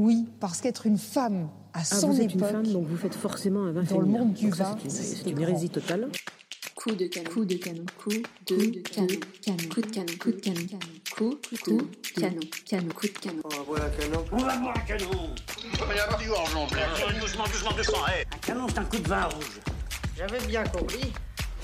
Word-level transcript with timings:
Oui, 0.00 0.26
parce 0.40 0.62
qu'être 0.62 0.86
une 0.86 0.96
femme 0.96 1.50
à 1.74 1.80
Ah, 1.80 1.84
son 1.84 2.08
vous 2.08 2.20
êtes 2.22 2.34
époque, 2.34 2.48
une 2.48 2.56
femme, 2.64 2.66
donc 2.72 2.86
vous 2.86 2.96
faites 2.96 3.14
forcément 3.14 3.64
un 3.64 3.72
vin 3.72 3.82
dans 3.82 4.00
le 4.00 4.06
monde 4.06 4.32
du 4.32 4.48
vin, 4.48 4.74
c'est 4.88 5.28
une- 5.30 5.38
hérésie 5.42 5.68
totale. 5.68 6.08
Coup 6.74 6.92
de 6.92 7.06
canon. 7.06 7.30
Coup 7.30 7.44
de 7.44 7.54
canon. 7.56 7.84
Coup 8.02 8.08
de 8.08 8.80
canon. 8.80 9.12
Canon. 9.42 9.68
Coup 9.68 9.80
de 9.82 9.86
canon. 9.90 10.06
Coup 10.18 10.30
de 10.30 10.40
canon. 10.40 10.58
Coup 11.14 11.34
de 11.52 12.18
canon. 12.18 12.40
Canon. 12.64 12.88
Coup 12.94 13.06
de 13.08 13.18
canon. 13.18 13.42
On 13.44 13.48
va 13.50 13.62
boire 13.62 13.82
un 13.84 13.90
canon. 13.90 14.24
On 14.32 14.36
va 14.38 14.56
boire 14.56 14.74
un 14.74 14.80
canon 14.80 15.10
y 15.94 15.98
avoir 15.98 16.18
du 16.18 16.30
en 16.30 16.66
plein. 16.66 17.20
Doucement, 17.20 17.44
doucement, 17.44 17.72
doucement, 17.76 17.98
Un 18.06 18.38
canon, 18.38 18.66
c'est 18.70 18.78
un 18.78 18.84
coup 18.84 18.96
de 18.98 19.08
vin 19.08 19.24
rouge. 19.24 19.60
J'avais 20.16 20.46
bien 20.46 20.64
compris. 20.64 21.12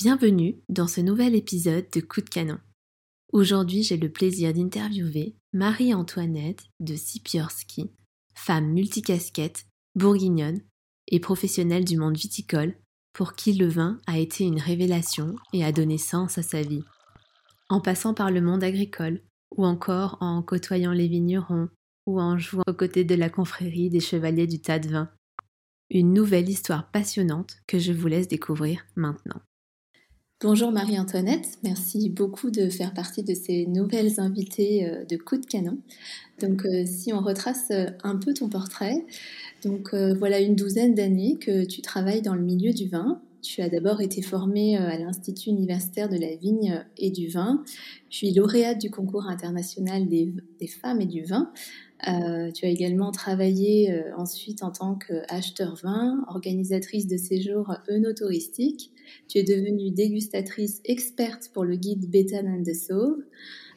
Bienvenue 0.00 0.62
dans 0.68 0.86
ce 0.86 1.00
nouvel 1.00 1.34
épisode 1.34 1.86
de 1.92 2.00
Coup 2.00 2.20
de 2.20 2.28
canon. 2.28 2.60
Aujourd'hui, 3.32 3.82
j'ai 3.82 3.96
le 3.96 4.08
plaisir 4.08 4.52
d'interviewer 4.52 5.34
Marie-Antoinette 5.52 6.62
de 6.78 6.94
Sipiorski, 6.94 7.90
femme 8.32 8.68
multicasquette, 8.68 9.66
bourguignonne 9.96 10.60
et 11.08 11.18
professionnelle 11.18 11.84
du 11.84 11.96
monde 11.96 12.16
viticole, 12.16 12.76
pour 13.12 13.34
qui 13.34 13.54
le 13.54 13.66
vin 13.66 14.00
a 14.06 14.20
été 14.20 14.44
une 14.44 14.60
révélation 14.60 15.34
et 15.52 15.64
a 15.64 15.72
donné 15.72 15.98
sens 15.98 16.38
à 16.38 16.44
sa 16.44 16.62
vie. 16.62 16.84
En 17.68 17.80
passant 17.80 18.14
par 18.14 18.30
le 18.30 18.40
monde 18.40 18.62
agricole, 18.62 19.20
ou 19.56 19.66
encore 19.66 20.16
en 20.20 20.44
côtoyant 20.44 20.92
les 20.92 21.08
vignerons, 21.08 21.70
ou 22.06 22.20
en 22.20 22.38
jouant 22.38 22.62
aux 22.68 22.72
côtés 22.72 23.02
de 23.02 23.16
la 23.16 23.30
confrérie 23.30 23.90
des 23.90 23.98
chevaliers 23.98 24.46
du 24.46 24.60
tas 24.60 24.78
de 24.78 24.90
vin. 24.90 25.10
Une 25.90 26.12
nouvelle 26.12 26.48
histoire 26.48 26.88
passionnante 26.92 27.56
que 27.66 27.80
je 27.80 27.92
vous 27.92 28.06
laisse 28.06 28.28
découvrir 28.28 28.86
maintenant. 28.94 29.40
Bonjour 30.40 30.70
Marie-Antoinette, 30.70 31.58
merci 31.64 32.10
beaucoup 32.10 32.52
de 32.52 32.68
faire 32.68 32.94
partie 32.94 33.24
de 33.24 33.34
ces 33.34 33.66
nouvelles 33.66 34.20
invitées 34.20 34.88
euh, 34.88 35.04
de 35.04 35.16
Coup 35.16 35.36
de 35.36 35.44
Canon. 35.44 35.78
Donc 36.40 36.64
euh, 36.64 36.84
si 36.86 37.12
on 37.12 37.20
retrace 37.20 37.72
euh, 37.72 37.86
un 38.04 38.14
peu 38.14 38.32
ton 38.34 38.48
portrait, 38.48 39.04
donc 39.64 39.92
voilà 39.92 40.38
une 40.38 40.54
douzaine 40.54 40.94
d'années 40.94 41.38
que 41.40 41.64
tu 41.64 41.82
travailles 41.82 42.22
dans 42.22 42.36
le 42.36 42.42
milieu 42.42 42.72
du 42.72 42.86
vin. 42.86 43.20
Tu 43.42 43.60
as 43.62 43.68
d'abord 43.68 44.00
été 44.00 44.22
formée 44.22 44.78
euh, 44.78 44.88
à 44.88 44.98
l'Institut 44.98 45.50
universitaire 45.50 46.08
de 46.08 46.16
la 46.16 46.34
vigne 46.36 46.84
et 46.96 47.10
du 47.10 47.28
vin, 47.28 47.62
puis 48.10 48.32
lauréate 48.32 48.80
du 48.80 48.90
concours 48.90 49.26
international 49.26 50.08
des, 50.08 50.32
femmes 50.66 51.00
et 51.00 51.06
du 51.06 51.22
vin. 51.22 51.52
Euh, 52.06 52.52
tu 52.52 52.64
as 52.64 52.68
également 52.68 53.10
travaillé 53.10 53.92
euh, 53.92 54.16
ensuite 54.16 54.62
en 54.62 54.70
tant 54.70 54.94
qu'acheteur 54.94 55.74
vin, 55.82 56.24
organisatrice 56.28 57.08
de 57.08 57.16
séjours 57.16 57.74
œnotouristiques. 57.90 58.92
Tu 59.26 59.38
es 59.38 59.42
devenue 59.42 59.90
dégustatrice 59.90 60.80
experte 60.84 61.50
pour 61.52 61.64
le 61.64 61.74
guide 61.74 62.08
Béthane 62.08 62.46
and 62.46 62.62
the 62.62 62.74
Sauve, 62.74 63.18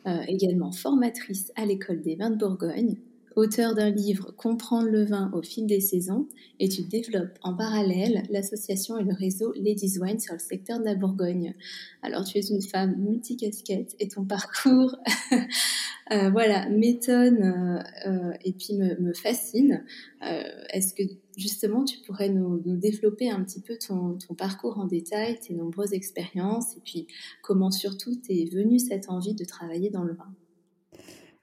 euh, 0.06 0.22
également 0.28 0.72
formatrice 0.72 1.52
à 1.56 1.66
l'école 1.66 2.02
des 2.02 2.16
vins 2.16 2.30
de 2.30 2.38
Bourgogne, 2.38 2.98
auteur 3.36 3.76
d'un 3.76 3.90
livre 3.90 4.34
Comprendre 4.36 4.90
le 4.90 5.04
vin 5.04 5.32
au 5.34 5.42
fil 5.42 5.66
des 5.66 5.80
saisons, 5.80 6.28
et 6.60 6.70
tu 6.70 6.84
développes 6.84 7.38
en 7.44 7.56
parallèle 7.56 8.24
l'association 8.30 8.98
et 8.98 9.04
le 9.04 9.14
réseau 9.14 9.54
Ladies 9.56 10.00
Wine 10.00 10.20
sur 10.20 10.34
le 10.34 10.40
secteur 10.40 10.80
de 10.80 10.86
la 10.86 10.96
Bourgogne. 10.96 11.56
Alors 12.02 12.24
tu 12.24 12.38
es 12.38 12.42
une 12.42 12.62
femme 12.62 12.96
multicasquette 12.98 13.96
et 14.00 14.08
ton 14.08 14.26
parcours, 14.26 14.96
euh, 16.12 16.30
voilà, 16.32 16.70
m'étonne 16.70 17.84
euh, 18.06 18.34
et 18.44 18.54
puis 18.54 18.76
me, 18.76 19.00
me 19.00 19.14
fascine. 19.14 19.84
Euh, 20.24 20.44
Est-ce 20.70 20.94
que 20.94 21.04
justement 21.38 21.84
tu 21.84 22.00
pourrais 22.00 22.30
nous, 22.30 22.62
nous 22.66 22.78
développer 22.78 23.30
un 23.30 23.44
petit 23.44 23.62
peu 23.62 23.78
ton, 23.78 24.18
ton, 24.18 24.36
parcours 24.36 24.78
en 24.78 24.86
détail, 24.86 25.40
tes 25.40 25.54
nombreuses 25.54 25.94
expériences, 25.94 26.76
et 26.78 26.82
puis 26.84 27.08
comment 27.42 27.72
surtout 27.72 28.16
t'es 28.16 28.50
venue 28.52 28.80
cette 28.80 29.10
envie 29.10 29.36
de 29.36 29.46
travailler 29.46 29.90
dans 29.90 30.04
le 30.04 30.14
vin? 30.14 30.34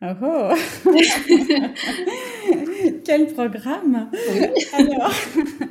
Oh, 0.00 0.14
oh. 0.22 0.54
Quel 3.04 3.26
programme 3.34 4.08
oui. 4.32 4.46
Alors, 4.72 5.12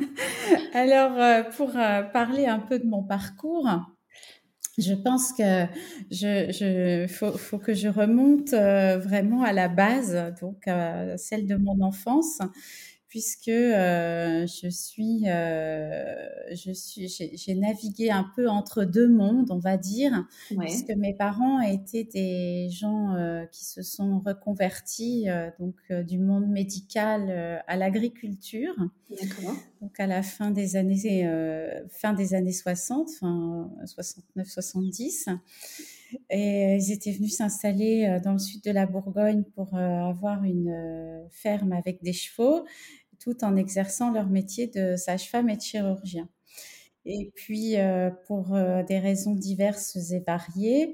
alors 0.73 1.17
euh, 1.17 1.43
pour 1.55 1.71
euh, 1.77 2.03
parler 2.03 2.45
un 2.45 2.59
peu 2.59 2.77
de 2.77 2.85
mon 2.85 3.03
parcours, 3.03 3.69
je 4.77 4.93
pense 4.95 5.31
que 5.31 5.65
je, 6.11 6.51
je 6.51 7.07
faut, 7.07 7.31
faut, 7.37 7.57
que 7.57 7.73
je 7.73 7.87
remonte 7.87 8.51
euh, 8.51 8.97
vraiment 8.97 9.43
à 9.43 9.53
la 9.53 9.69
base, 9.69 10.33
donc 10.41 10.65
celle 11.15 11.47
de 11.47 11.55
mon 11.55 11.79
enfance, 11.81 12.39
puisque 13.09 13.47
euh, 13.47 14.45
je 14.47 14.69
suis, 14.69 15.23
euh, 15.27 16.27
je 16.51 16.71
suis, 16.71 17.07
j'ai 17.07 17.55
navigué 17.55 18.09
un 18.09 18.25
peu 18.35 18.49
entre 18.49 18.83
deux 18.83 19.07
mondes, 19.07 19.49
on 19.51 19.59
va 19.59 19.77
dire, 19.77 20.25
ouais. 20.51 20.65
puisque 20.65 20.89
mes 20.89 21.13
parents 21.13 21.61
étaient 21.61 22.03
des 22.03 22.69
gens 22.69 23.15
euh, 23.15 23.45
qui 23.45 23.65
se 23.65 23.81
sont 23.81 24.19
reconvertis 24.25 25.29
euh, 25.29 25.49
donc 25.59 25.75
du 26.05 26.19
monde 26.19 26.47
médical 26.47 27.63
à 27.67 27.77
l'agriculture. 27.77 28.75
Donc 29.81 29.99
à 29.99 30.07
la 30.07 30.23
fin 30.23 30.51
des 30.51 30.75
années, 30.75 31.27
euh, 31.27 31.87
fin 31.89 32.13
des 32.13 32.33
années 32.33 32.51
60, 32.51 33.09
fin 33.19 33.69
69-70. 33.85 35.37
Et 36.29 36.75
ils 36.75 36.91
étaient 36.91 37.11
venus 37.11 37.35
s'installer 37.35 38.19
dans 38.23 38.33
le 38.33 38.39
sud 38.39 38.63
de 38.63 38.71
la 38.71 38.85
Bourgogne 38.85 39.43
pour 39.55 39.75
euh, 39.75 40.09
avoir 40.09 40.43
une 40.43 41.27
ferme 41.31 41.73
avec 41.73 42.01
des 42.03 42.13
chevaux, 42.13 42.65
tout 43.19 43.43
en 43.43 43.55
exerçant 43.55 44.11
leur 44.11 44.27
métier 44.27 44.67
de 44.67 44.95
sage-femme 44.95 45.49
et 45.49 45.57
de 45.57 45.61
chirurgien. 45.61 46.29
Et 47.09 47.31
puis, 47.35 47.77
euh, 47.77 48.09
pour 48.27 48.53
euh, 48.53 48.83
des 48.83 48.99
raisons 48.99 49.33
diverses 49.33 49.95
et 50.11 50.19
variées, 50.19 50.93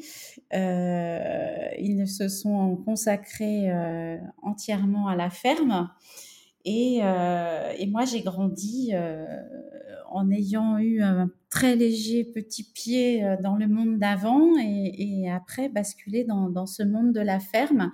euh, 0.54 1.70
ils 1.80 2.08
se 2.08 2.30
sont 2.30 2.76
consacrés 2.86 3.72
euh, 3.72 4.18
entièrement 4.44 5.08
à 5.08 5.16
la 5.16 5.32
ferme. 5.32 5.90
Et, 6.66 7.00
euh, 7.04 7.74
moi, 7.88 8.06
j'ai 8.06 8.22
grandi 8.22 8.92
euh, 8.94 9.26
en 10.10 10.30
ayant 10.32 10.78
eu 10.78 11.02
un 11.02 11.32
très 11.54 11.76
léger 11.76 12.24
petit 12.24 12.64
pied 12.64 13.24
euh, 13.24 13.38
dans 13.40 13.56
le 13.56 13.68
monde 13.68 14.00
d'avant 14.00 14.58
et, 14.60 15.30
après 15.30 15.70
basculé 15.70 16.24
dans, 16.24 16.66
ce 16.66 16.82
monde 16.82 17.14
de 17.14 17.20
la 17.20 17.40
ferme 17.40 17.92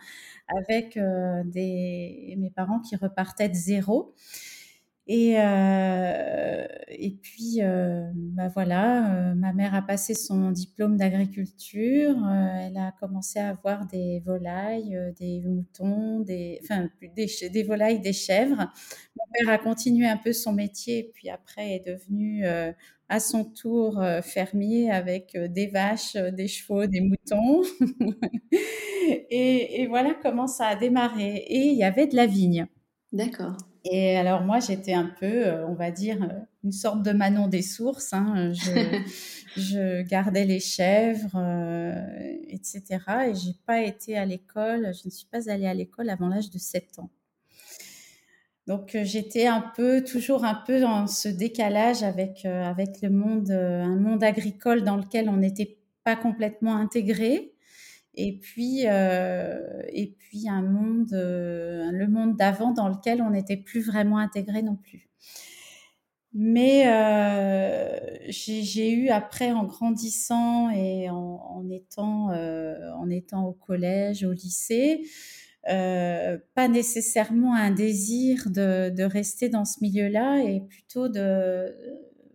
avec 0.47 0.95
euh, 0.95 1.43
mes 1.53 2.51
parents 2.55 2.79
qui 2.79 2.95
repartaient 2.95 3.49
de 3.49 3.55
zéro. 3.55 4.15
Et, 5.07 5.35
euh, 5.39 6.67
puis, 7.21 7.59
bah 8.15 8.47
voilà, 8.53 9.33
ma 9.35 9.53
mère 9.53 9.73
a 9.73 9.81
passé 9.81 10.13
son 10.13 10.51
diplôme 10.51 10.97
d'agriculture. 10.97 12.15
elle 12.29 12.77
a 12.77 12.93
commencé 12.99 13.39
à 13.39 13.49
avoir 13.49 13.87
des 13.87 14.21
volailles, 14.25 14.97
des 15.19 15.41
moutons, 15.41 16.19
des, 16.19 16.59
enfin, 16.63 16.89
des, 17.15 17.63
volailles, 17.63 17.99
des 17.99 18.13
chèvres. 18.13 18.71
Mon 19.17 19.25
père 19.33 19.49
a 19.53 19.57
continué 19.57 20.07
un 20.07 20.17
peu 20.17 20.31
son 20.31 20.53
métier, 20.53 21.11
puis 21.13 21.29
après 21.29 21.75
est 21.75 21.85
devenu 21.85 22.45
à 23.09 23.19
son 23.19 23.43
tour 23.43 23.99
euh, 23.99 24.21
fermier 24.21 24.91
avec 24.91 25.35
euh, 25.35 25.47
des 25.47 25.67
vaches, 25.67 26.15
des 26.15 26.47
chevaux, 26.47 26.85
des 26.85 27.01
moutons. 27.01 27.63
et, 29.01 29.81
et 29.81 29.87
voilà 29.87 30.15
comment 30.21 30.47
ça 30.47 30.67
a 30.67 30.75
démarré. 30.75 31.43
Et 31.47 31.67
il 31.67 31.77
y 31.77 31.83
avait 31.83 32.07
de 32.07 32.15
la 32.15 32.27
vigne. 32.27 32.67
D'accord. 33.11 33.57
Et 33.85 34.15
alors 34.17 34.41
moi, 34.41 34.59
j'étais 34.59 34.93
un 34.93 35.11
peu, 35.19 35.45
on 35.67 35.73
va 35.73 35.89
dire, 35.89 36.29
une 36.63 36.71
sorte 36.71 37.03
de 37.03 37.11
Manon 37.11 37.47
des 37.47 37.61
sources. 37.61 38.13
Hein. 38.13 38.51
Je, 38.53 39.01
je, 39.57 40.01
gardais 40.03 40.45
les 40.45 40.59
chèvres, 40.59 41.35
euh, 41.35 41.93
etc. 42.47 42.83
Et 43.29 43.35
j'ai 43.35 43.55
pas 43.65 43.81
été 43.81 44.17
à 44.17 44.25
l'école. 44.25 44.93
Je 44.93 45.07
ne 45.07 45.11
suis 45.11 45.27
pas 45.27 45.49
allée 45.49 45.67
à 45.67 45.73
l'école 45.73 46.09
avant 46.09 46.27
l'âge 46.27 46.49
de 46.49 46.57
7 46.57 46.99
ans. 46.99 47.09
Donc 48.69 48.95
j'étais 49.01 49.47
un 49.47 49.61
peu, 49.75 50.03
toujours 50.03 50.45
un 50.45 50.53
peu 50.53 50.79
dans 50.79 51.07
ce 51.07 51.27
décalage 51.27 52.03
avec 52.03 52.45
euh, 52.45 52.63
avec 52.63 53.01
le 53.01 53.09
monde, 53.09 53.49
euh, 53.49 53.81
un 53.81 53.95
monde 53.95 54.23
agricole 54.23 54.83
dans 54.83 54.95
lequel 54.95 55.27
on 55.27 55.37
n'était 55.37 55.79
pas 56.03 56.15
complètement 56.15 56.75
intégré. 56.75 57.51
Et 58.13 58.37
puis 58.37 58.83
euh, 58.85 59.81
et 59.91 60.15
puis 60.19 60.47
un 60.47 60.61
monde 60.61 61.13
euh, 61.13 61.89
le 61.91 62.07
monde 62.07 62.37
d'avant 62.37 62.71
dans 62.71 62.89
lequel 62.89 63.23
on 63.23 63.31
n'était 63.31 63.57
plus 63.57 63.81
vraiment 63.81 64.19
intégré 64.19 64.61
non 64.61 64.75
plus. 64.75 65.09
Mais 66.35 66.83
euh, 66.85 67.97
j'ai 68.27 68.91
eu 68.91 69.09
après 69.09 69.51
en 69.51 69.63
grandissant 69.63 70.69
et 70.69 71.09
en, 71.09 71.67
étant 71.71 72.29
euh, 72.33 72.93
en 72.93 73.09
étant 73.09 73.45
au 73.47 73.53
collège 73.53 74.23
au 74.23 74.31
lycée 74.31 75.01
pas 76.55 76.67
nécessairement 76.67 77.55
un 77.55 77.71
désir 77.71 78.49
de, 78.49 79.03
rester 79.03 79.49
dans 79.49 79.65
ce 79.65 79.77
milieu-là 79.81 80.43
et 80.43 80.61
plutôt 80.61 81.09
de 81.09 81.73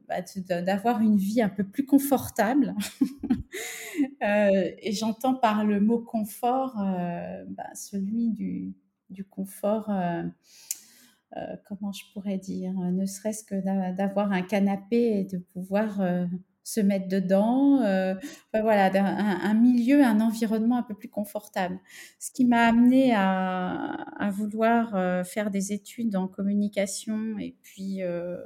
bah, 0.09 0.21
d'avoir 0.63 1.01
une 1.01 1.17
vie 1.17 1.41
un 1.41 1.49
peu 1.49 1.65
plus 1.65 1.87
confortable. 1.87 2.75
euh, 4.23 4.71
et 4.79 4.93
j'entends 4.93 5.35
par 5.35 5.65
le 5.65 5.81
mot 5.81 5.99
confort 5.99 6.79
euh, 6.79 7.45
bah, 7.49 7.75
celui 7.75 8.31
du, 8.31 8.75
du 9.09 9.25
confort, 9.25 9.89
euh, 9.91 10.25
euh, 11.37 11.57
comment 11.67 11.93
je 11.93 12.05
pourrais 12.13 12.37
dire, 12.37 12.73
ne 12.75 13.07
serait-ce 13.07 13.45
que 13.45 13.55
d'avoir 13.97 14.31
un 14.33 14.43
canapé 14.43 15.21
et 15.21 15.25
de 15.25 15.39
pouvoir 15.39 16.03
se 16.65 16.81
mettre 16.81 17.07
dedans. 17.09 17.83
Euh, 17.83 18.15
voilà, 18.53 18.87
un, 18.87 19.51
un, 19.51 19.55
milieu, 19.55 20.03
un 20.03 20.21
environnement 20.21 20.79
un 20.79 20.83
peu 20.83 20.95
plus 20.95 21.11
confortable. 21.11 21.79
Ce 22.19 22.31
qui 22.33 22.45
m'a 22.45 22.63
amené 22.67 23.13
à, 23.15 23.93
à 24.19 24.31
vouloir 24.31 24.95
euh, 24.97 25.23
faire 25.23 25.51
des 25.51 25.73
études 25.73 26.17
en 26.17 26.27
communication. 26.27 27.39
Et 27.39 27.55
puis, 27.63 28.03
euh, 28.03 28.37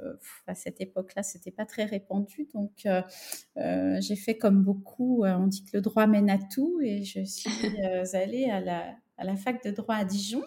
à 0.47 0.53
cette 0.53 0.81
époque-là, 0.81 1.23
c'était 1.23 1.51
pas 1.51 1.65
très 1.65 1.85
répandu. 1.85 2.47
Donc, 2.53 2.85
euh, 2.85 3.01
euh, 3.57 3.97
j'ai 4.01 4.17
fait 4.17 4.37
comme 4.37 4.63
beaucoup. 4.63 5.23
on 5.25 5.47
dit 5.47 5.63
que 5.63 5.77
le 5.77 5.81
droit 5.81 6.05
mène 6.05 6.29
à 6.29 6.37
tout. 6.37 6.79
Et 6.83 7.03
je 7.03 7.23
suis 7.23 7.49
allée 8.13 8.49
à 8.49 8.59
la, 8.59 8.95
à 9.17 9.23
la 9.23 9.35
fac 9.37 9.63
de 9.63 9.71
droit 9.71 9.95
à 9.95 10.03
Dijon. 10.03 10.43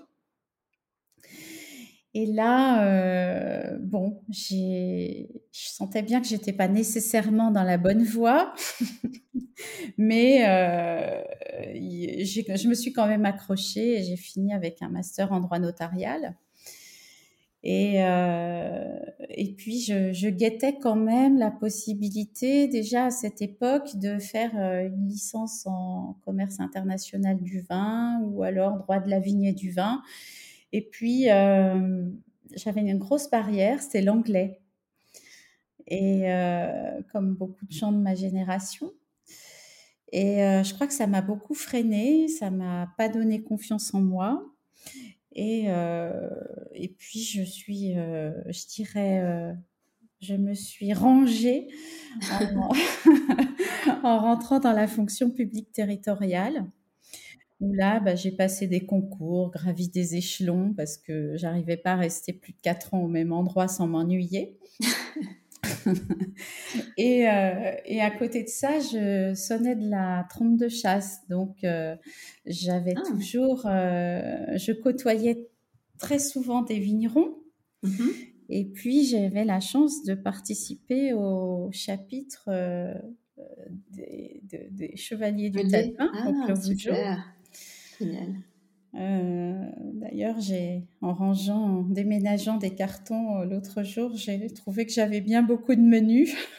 Et 2.14 2.26
là, 2.26 2.84
euh, 2.84 3.78
bon, 3.80 4.20
je 4.28 5.24
sentais 5.50 6.02
bien 6.02 6.20
que 6.20 6.26
j'étais 6.26 6.52
pas 6.52 6.68
nécessairement 6.68 7.50
dans 7.50 7.62
la 7.62 7.78
bonne 7.78 8.04
voie, 8.04 8.52
mais 9.96 10.46
euh, 10.46 11.22
je 11.74 12.68
me 12.68 12.74
suis 12.74 12.92
quand 12.92 13.06
même 13.06 13.24
accrochée 13.24 13.98
et 13.98 14.02
j'ai 14.02 14.16
fini 14.16 14.52
avec 14.52 14.82
un 14.82 14.90
master 14.90 15.32
en 15.32 15.40
droit 15.40 15.58
notarial. 15.58 16.36
Et, 17.64 18.04
euh, 18.04 18.98
puis, 19.56 19.80
je, 19.80 20.12
je, 20.12 20.28
guettais 20.28 20.78
quand 20.80 20.96
même 20.96 21.38
la 21.38 21.50
possibilité, 21.52 22.66
déjà 22.66 23.06
à 23.06 23.10
cette 23.10 23.40
époque, 23.40 23.96
de 23.96 24.18
faire 24.18 24.54
une 24.56 25.08
licence 25.08 25.64
en 25.66 26.18
commerce 26.24 26.60
international 26.60 27.40
du 27.40 27.60
vin 27.60 28.20
ou 28.24 28.42
alors 28.42 28.78
droit 28.78 28.98
de 28.98 29.08
la 29.08 29.20
vigne 29.20 29.44
et 29.44 29.52
du 29.52 29.70
vin. 29.70 30.02
Et 30.72 30.82
puis, 30.82 31.30
euh, 31.30 32.08
j'avais 32.54 32.80
une 32.80 32.98
grosse 32.98 33.30
barrière, 33.30 33.80
c'était 33.82 34.02
l'anglais. 34.02 34.60
Et 35.86 36.32
euh, 36.32 37.02
comme 37.12 37.34
beaucoup 37.34 37.66
de 37.66 37.72
gens 37.72 37.92
de 37.92 37.98
ma 37.98 38.14
génération. 38.14 38.90
Et 40.12 40.42
euh, 40.42 40.62
je 40.62 40.74
crois 40.74 40.86
que 40.86 40.92
ça 40.92 41.06
m'a 41.06 41.22
beaucoup 41.22 41.54
freinée, 41.54 42.28
ça 42.28 42.50
m'a 42.50 42.92
pas 42.96 43.08
donné 43.08 43.42
confiance 43.42 43.92
en 43.94 44.00
moi. 44.00 44.44
Et, 45.34 45.64
et 46.74 46.88
puis, 46.88 47.20
je 47.20 47.42
suis, 47.42 47.94
je 47.94 48.66
dirais, 48.68 49.54
je 50.20 50.34
me 50.34 50.52
suis 50.52 50.92
rangée 50.92 51.68
en 54.02 54.18
rentrant 54.18 54.60
dans 54.60 54.72
la 54.72 54.86
fonction 54.86 55.30
publique 55.30 55.72
territoriale 55.72 56.66
où 57.62 57.72
là, 57.72 58.00
bah, 58.00 58.16
j'ai 58.16 58.32
passé 58.32 58.66
des 58.66 58.84
concours, 58.84 59.52
gravi 59.52 59.88
des 59.88 60.16
échelons 60.16 60.74
parce 60.74 60.98
que 60.98 61.36
j'arrivais 61.36 61.76
pas 61.76 61.92
à 61.92 61.96
rester 61.96 62.32
plus 62.32 62.52
de 62.52 62.58
quatre 62.60 62.92
ans 62.92 63.02
au 63.04 63.08
même 63.08 63.32
endroit 63.32 63.68
sans 63.68 63.86
m'ennuyer. 63.86 64.58
et, 66.98 67.28
euh, 67.28 67.72
et, 67.84 68.00
à 68.00 68.10
côté 68.10 68.42
de 68.42 68.48
ça, 68.48 68.80
je 68.80 69.32
sonnais 69.34 69.76
de 69.76 69.88
la 69.88 70.26
trompe 70.28 70.56
de 70.56 70.68
chasse. 70.68 71.20
Donc, 71.28 71.62
euh, 71.62 71.94
j'avais 72.46 72.94
ah. 72.96 73.02
toujours, 73.06 73.62
euh, 73.66 74.56
je 74.56 74.72
côtoyais 74.72 75.48
très 75.98 76.18
souvent 76.18 76.62
des 76.62 76.80
vignerons. 76.80 77.38
Mm-hmm. 77.84 78.10
Et 78.48 78.64
puis, 78.64 79.04
j'avais 79.04 79.44
la 79.44 79.60
chance 79.60 80.02
de 80.02 80.14
participer 80.14 81.12
au 81.12 81.70
chapitre 81.72 82.50
des, 83.90 84.42
de, 84.50 84.58
des, 84.70 84.96
Chevaliers 84.96 85.50
du 85.50 85.66
Tapin 85.68 86.10
ah, 86.12 86.28
au 86.28 86.54
Euh, 88.94 89.54
D'ailleurs, 89.94 90.40
j'ai, 90.40 90.82
en 91.00 91.14
rangeant, 91.14 91.78
en 91.78 91.82
déménageant 91.82 92.58
des 92.58 92.74
cartons 92.74 93.38
euh, 93.38 93.44
l'autre 93.44 93.82
jour, 93.82 94.12
j'ai 94.14 94.50
trouvé 94.50 94.84
que 94.84 94.92
j'avais 94.92 95.20
bien 95.20 95.42
beaucoup 95.42 95.74
de 95.74 95.80
menus. 95.80 96.34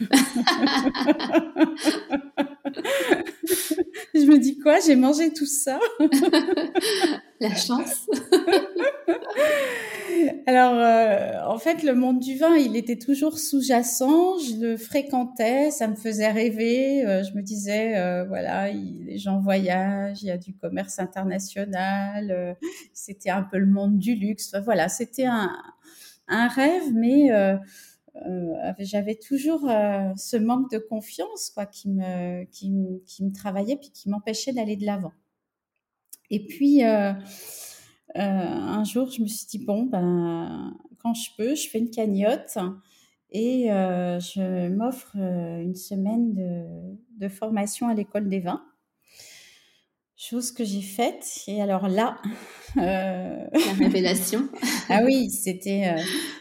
Je 4.14 4.26
me 4.26 4.38
dis 4.38 4.58
quoi 4.58 4.78
J'ai 4.80 4.96
mangé 4.96 5.32
tout 5.32 5.46
ça? 5.46 5.78
La 7.40 7.54
chance 7.54 8.08
Alors, 10.46 10.74
euh, 10.74 11.42
en 11.46 11.58
fait, 11.58 11.82
le 11.82 11.94
monde 11.94 12.20
du 12.20 12.36
vin, 12.36 12.56
il 12.56 12.76
était 12.76 12.98
toujours 12.98 13.38
sous-jacent. 13.38 14.38
Je 14.38 14.60
le 14.60 14.76
fréquentais, 14.76 15.70
ça 15.70 15.88
me 15.88 15.94
faisait 15.94 16.30
rêver. 16.30 17.04
Euh, 17.06 17.22
je 17.22 17.32
me 17.34 17.42
disais, 17.42 17.96
euh, 17.96 18.24
voilà, 18.24 18.70
il, 18.70 19.04
les 19.04 19.18
gens 19.18 19.40
voyagent, 19.40 20.22
il 20.22 20.26
y 20.26 20.30
a 20.30 20.38
du 20.38 20.54
commerce 20.54 20.98
international. 20.98 22.30
Euh, 22.30 22.54
c'était 22.92 23.30
un 23.30 23.42
peu 23.42 23.58
le 23.58 23.66
monde 23.66 23.98
du 23.98 24.14
luxe. 24.14 24.48
Enfin, 24.48 24.60
voilà, 24.60 24.88
c'était 24.88 25.26
un, 25.26 25.50
un, 26.28 26.48
rêve, 26.48 26.92
mais 26.92 27.32
euh, 27.32 27.56
j'avais 28.78 29.16
toujours 29.16 29.70
ce 30.16 30.36
manque 30.36 30.70
de 30.70 30.78
confiance, 30.78 31.50
quoi, 31.54 31.66
qui 31.66 31.88
me, 31.88 32.44
qui, 32.44 32.72
qui 33.06 33.24
me 33.24 33.32
travaillait 33.32 33.76
puis 33.76 33.90
qui 33.90 34.08
m'empêchait 34.08 34.52
d'aller 34.52 34.76
de 34.76 34.86
l'avant. 34.86 35.12
Et 36.30 36.44
puis 36.46 36.82
euh, 38.16 38.20
un 38.20 38.84
jour, 38.84 39.10
je 39.10 39.22
me 39.22 39.26
suis 39.26 39.46
dit, 39.46 39.58
bon, 39.58 39.84
ben, 39.84 40.76
quand 40.98 41.14
je 41.14 41.30
peux, 41.36 41.54
je 41.54 41.68
fais 41.68 41.78
une 41.78 41.90
cagnotte 41.90 42.58
et 43.30 43.72
euh, 43.72 44.20
je 44.20 44.68
m'offre 44.68 45.16
euh, 45.18 45.60
une 45.60 45.74
semaine 45.74 46.34
de, 46.34 46.64
de 47.18 47.28
formation 47.28 47.88
à 47.88 47.94
l'école 47.94 48.28
des 48.28 48.40
vins. 48.40 48.64
Chose 50.16 50.52
que 50.52 50.64
j'ai 50.64 50.82
faite. 50.82 51.42
Et 51.48 51.60
alors 51.60 51.88
là. 51.88 52.18
Euh... 52.76 53.46
La 53.52 53.72
révélation. 53.78 54.48
ah 54.88 55.02
oui, 55.04 55.30
c'était. 55.30 55.94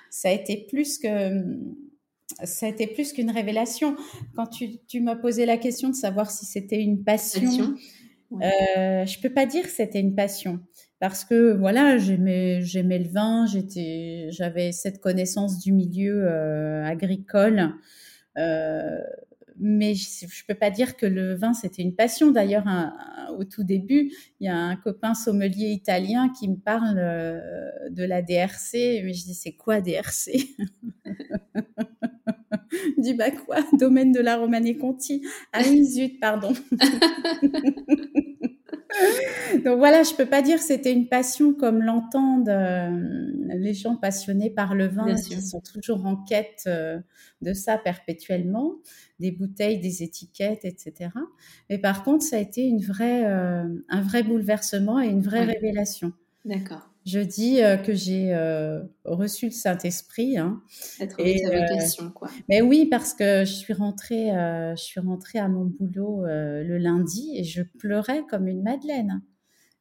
Ça 0.10 0.30
a 0.30 0.32
été 0.32 0.66
plus 0.68 0.98
que. 0.98 1.44
Ça 2.44 2.66
a 2.66 2.70
été 2.70 2.88
plus 2.88 3.14
qu'une 3.14 3.30
révélation. 3.30 3.96
Quand 4.36 4.48
tu, 4.48 4.80
tu 4.88 5.00
m'as 5.00 5.16
posé 5.16 5.46
la 5.46 5.58
question 5.58 5.90
de 5.90 5.94
savoir 5.94 6.32
si 6.32 6.48
c'était 6.48 6.82
une 6.82 7.04
passion, 7.04 7.42
passion. 7.44 7.76
Ouais. 8.32 8.46
Euh, 8.46 9.06
je 9.06 9.20
peux 9.20 9.30
pas 9.30 9.46
dire 9.46 9.62
que 9.62 9.70
c'était 9.70 10.00
une 10.00 10.16
passion 10.16 10.60
parce 11.04 11.26
que 11.26 11.52
voilà, 11.52 11.98
j'aimais 11.98 12.62
le 12.62 13.10
vin, 13.10 13.46
j'avais 13.46 14.72
cette 14.72 15.02
connaissance 15.02 15.60
du 15.60 15.74
milieu 15.74 16.26
euh, 16.26 16.86
agricole. 16.86 17.74
Euh, 18.38 19.00
mais 19.60 19.96
je, 19.96 20.26
je 20.26 20.46
peux 20.48 20.56
pas 20.56 20.70
dire 20.70 20.96
que 20.96 21.06
le 21.06 21.36
vin 21.36 21.54
c'était 21.54 21.82
une 21.82 21.94
passion. 21.94 22.32
D'ailleurs, 22.32 22.64
au 23.38 23.44
tout 23.44 23.66
début, 23.66 24.14
il 24.40 24.46
y 24.46 24.48
a 24.48 24.56
un 24.56 24.78
copain 24.78 25.14
sommelier 25.14 25.72
italien 25.72 26.30
qui 26.30 26.48
me 26.48 26.56
parle 26.56 26.98
euh, 26.98 27.42
de 27.90 28.06
la 28.06 28.22
DRC, 28.22 29.02
mais 29.04 29.14
je 29.14 29.26
dis 29.26 29.34
c'est 29.34 29.58
quoi 29.58 29.82
DRC 29.82 30.32
dis 32.98 33.14
bah 33.14 33.30
quoi? 33.30 33.58
Domaine 33.74 34.14
de 34.14 34.22
la 34.22 34.38
Romanée 34.38 34.78
Conti. 34.78 35.22
Ah 35.52 35.64
oui, 35.68 35.84
zut, 35.84 36.18
pardon. 36.22 36.54
Donc 39.66 39.78
voilà, 39.78 40.04
je 40.04 40.14
peux 40.14 40.26
pas 40.26 40.42
dire 40.42 40.58
que 40.58 40.64
c'était 40.64 40.92
une 40.92 41.08
passion 41.08 41.54
comme 41.54 41.82
l'entendent 41.82 42.50
euh, 42.50 42.90
les 43.56 43.74
gens 43.74 43.96
passionnés 43.96 44.50
par 44.50 44.76
le 44.76 44.88
vin, 44.88 45.16
qui 45.16 45.42
sont 45.42 45.62
toujours 45.62 46.06
en 46.06 46.16
quête 46.16 46.64
euh, 46.68 47.00
de 47.42 47.54
ça 47.54 47.78
perpétuellement, 47.78 48.76
des 49.20 49.32
bouteilles, 49.32 49.80
des 49.80 50.04
étiquettes, 50.04 50.66
etc. 50.66 51.10
Mais 51.70 51.78
par 51.78 52.04
contre, 52.04 52.24
ça 52.24 52.38
a 52.38 52.40
été 52.40 52.62
une 52.64 52.82
vraie, 52.82 53.26
euh, 53.26 53.68
un 53.90 54.02
vrai 54.02 54.24
bouleversement 54.24 55.02
et 55.02 55.08
une 55.08 55.22
vraie 55.22 55.46
ouais. 55.46 55.54
révélation. 55.54 56.14
D'accord. 56.46 56.93
Je 57.06 57.20
dis 57.20 57.62
euh, 57.62 57.78
que 57.78 57.94
j'ai 57.94 58.34
euh, 58.34 58.82
reçu 59.04 59.48
le 59.48 59.52
Saint-Esprit. 59.52 60.38
Hein, 60.38 60.62
Être 61.00 61.20
et, 61.20 61.42
ta 61.42 61.60
vocation, 61.60 62.12
quoi. 62.12 62.30
Mais 62.50 62.62
oui, 62.62 62.86
parce 62.86 63.14
que 63.14 63.46
je 63.46 63.54
suis 63.54 63.74
rentrée, 63.74 64.30
je 64.30 64.82
suis 64.82 65.00
rentrée 65.00 65.40
à 65.40 65.48
mon 65.48 65.66
boulot 65.66 66.24
le 66.26 66.78
lundi 66.78 67.34
et 67.36 67.44
je 67.44 67.62
pleurais 67.62 68.24
comme 68.30 68.48
une 68.48 68.64
madeleine 68.64 69.22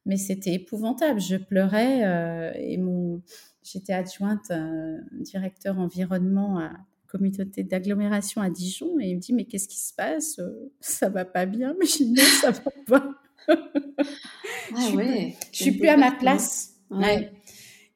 mais 0.05 0.17
c'était 0.17 0.53
épouvantable. 0.53 1.19
Je 1.19 1.37
pleurais 1.37 2.05
euh, 2.05 2.51
et 2.55 2.77
mon, 2.77 3.21
j'étais 3.63 3.93
adjointe 3.93 4.51
euh, 4.51 4.97
directeur 5.11 5.79
environnement 5.79 6.59
à 6.59 6.71
communauté 7.07 7.63
d'agglomération 7.63 8.41
à 8.41 8.49
Dijon 8.49 8.99
et 8.99 9.09
il 9.09 9.15
me 9.17 9.21
dit 9.21 9.33
mais 9.33 9.45
qu'est-ce 9.45 9.67
qui 9.67 9.79
se 9.79 9.93
passe? 9.93 10.41
Ça 10.79 11.09
va 11.09 11.25
pas 11.25 11.45
bien 11.45 11.75
Mais 11.79 11.85
je 11.85 11.97
dis 11.97 12.11
non, 12.11 12.23
ça 12.23 12.51
va 12.51 12.71
pas. 12.87 13.11
ah 13.47 14.89
je 14.89 14.95
ouais, 14.95 15.35
je 15.51 15.63
suis 15.63 15.71
plus 15.73 15.89
à 15.89 15.97
ma 15.97 16.11
place. 16.11 16.72
Ouais. 16.89 17.31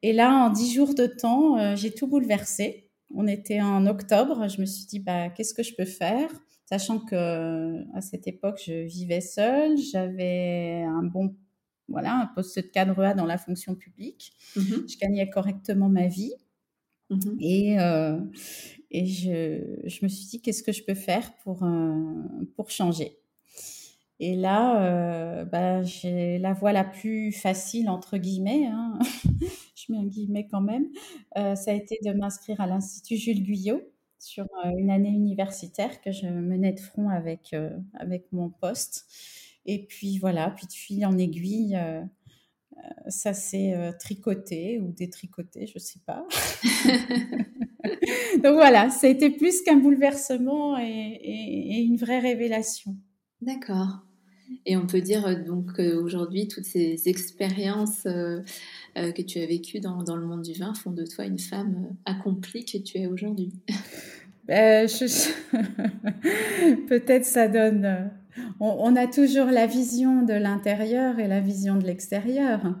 Et 0.02 0.12
là, 0.12 0.32
en 0.46 0.50
dix 0.50 0.72
jours 0.74 0.94
de 0.94 1.06
temps, 1.06 1.58
euh, 1.58 1.76
j'ai 1.76 1.92
tout 1.92 2.06
bouleversé. 2.06 2.90
On 3.14 3.26
était 3.26 3.60
en 3.60 3.86
octobre. 3.86 4.48
Je 4.48 4.60
me 4.60 4.66
suis 4.66 4.86
dit 4.86 5.00
bah 5.00 5.30
qu'est-ce 5.30 5.54
que 5.54 5.62
je 5.62 5.74
peux 5.74 5.84
faire? 5.84 6.30
Sachant 6.66 7.00
que 7.00 7.84
à 7.96 8.00
cette 8.02 8.26
époque, 8.26 8.60
je 8.66 8.84
vivais 8.86 9.20
seule, 9.22 9.78
j'avais 9.78 10.82
un 10.86 11.02
bon 11.02 11.36
voilà, 11.88 12.14
un 12.20 12.26
poste 12.26 12.56
de 12.56 12.62
cadre 12.62 13.02
A 13.02 13.14
dans 13.14 13.24
la 13.26 13.38
fonction 13.38 13.74
publique. 13.74 14.32
Mhm. 14.56 14.86
Je 14.88 14.98
gagnais 14.98 15.30
correctement 15.30 15.88
ma 15.88 16.06
vie. 16.08 16.34
Mhm. 17.10 17.38
Et, 17.40 17.80
euh, 17.80 18.20
et 18.90 19.06
je, 19.06 19.82
je 19.86 20.00
me 20.04 20.08
suis 20.08 20.26
dit, 20.28 20.42
qu'est-ce 20.42 20.62
que 20.62 20.72
je 20.72 20.84
peux 20.84 20.94
faire 20.94 21.36
pour, 21.38 21.64
euh, 21.64 22.04
pour 22.56 22.70
changer? 22.70 23.18
Et 24.20 24.34
là, 24.34 24.82
euh, 24.82 25.44
bah, 25.44 25.82
j'ai 25.84 26.38
la 26.38 26.52
voie 26.52 26.72
la 26.72 26.84
plus 26.84 27.30
facile, 27.30 27.88
entre 27.88 28.18
guillemets, 28.18 28.66
hein. 28.66 28.98
je 29.76 29.92
mets 29.92 29.98
un 29.98 30.06
guillemet 30.06 30.48
quand 30.48 30.60
même, 30.60 30.88
euh, 31.36 31.54
ça 31.54 31.70
a 31.70 31.74
été 31.74 31.98
de 32.04 32.12
m'inscrire 32.12 32.60
à 32.60 32.66
l'Institut 32.66 33.16
Jules 33.16 33.44
Guyot 33.44 33.80
sur 34.18 34.44
euh, 34.44 34.70
une 34.76 34.90
année 34.90 35.10
universitaire 35.10 36.00
que 36.00 36.10
je 36.10 36.26
menais 36.26 36.72
de 36.72 36.80
front 36.80 37.08
avec, 37.08 37.54
avec 37.94 38.32
mon 38.32 38.50
poste. 38.50 39.06
Et 39.66 39.84
puis 39.86 40.18
voilà, 40.18 40.50
puis 40.50 40.66
de 40.66 40.72
fil 40.72 41.06
en 41.06 41.16
aiguille, 41.16 41.78
ça 43.08 43.34
s'est 43.34 43.76
tricoté 44.00 44.80
ou 44.80 44.92
détricoté, 44.92 45.66
je 45.66 45.78
sais 45.78 46.00
pas. 46.06 46.26
Donc 48.42 48.54
voilà, 48.54 48.88
ça 48.88 49.06
a 49.06 49.10
été 49.10 49.30
plus 49.30 49.62
qu'un 49.62 49.76
bouleversement 49.76 50.78
et 50.78 51.84
une 51.86 51.96
vraie 51.96 52.20
révélation. 52.20 52.96
D'accord. 53.42 54.07
Et 54.66 54.76
on 54.76 54.86
peut 54.86 55.00
dire 55.00 55.26
euh, 55.26 55.34
donc 55.34 55.74
qu'aujourd'hui, 55.76 56.48
toutes 56.48 56.64
ces 56.64 57.08
expériences 57.08 58.06
euh, 58.06 58.40
euh, 58.96 59.12
que 59.12 59.22
tu 59.22 59.38
as 59.40 59.46
vécues 59.46 59.80
dans, 59.80 60.02
dans 60.02 60.16
le 60.16 60.26
monde 60.26 60.42
du 60.42 60.54
vin 60.54 60.74
font 60.74 60.90
de 60.90 61.04
toi 61.04 61.24
une 61.24 61.38
femme 61.38 61.86
euh, 61.90 61.94
accomplie 62.12 62.64
que 62.64 62.78
tu 62.78 62.98
es 62.98 63.06
aujourd'hui. 63.06 63.52
Ben, 64.48 64.88
Peut-être 66.88 67.24
ça 67.26 67.48
donne. 67.48 67.84
euh, 67.84 68.04
On, 68.60 68.96
a 68.96 69.06
toujours 69.06 69.46
la 69.46 69.66
vision 69.66 70.22
de 70.22 70.32
l'intérieur 70.32 71.18
et 71.18 71.28
la 71.28 71.40
vision 71.40 71.76
de 71.76 71.84
l'extérieur, 71.84 72.74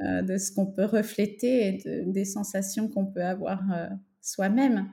euh, 0.00 0.22
de 0.22 0.38
ce 0.38 0.50
qu'on 0.52 0.64
peut 0.66 0.84
refléter 0.86 1.66
et 1.68 1.72
de- 1.84 2.10
des 2.10 2.24
sensations 2.24 2.88
qu'on 2.88 3.04
peut 3.06 3.22
avoir 3.24 3.60
euh, 3.72 3.88
soi-même. 4.22 4.88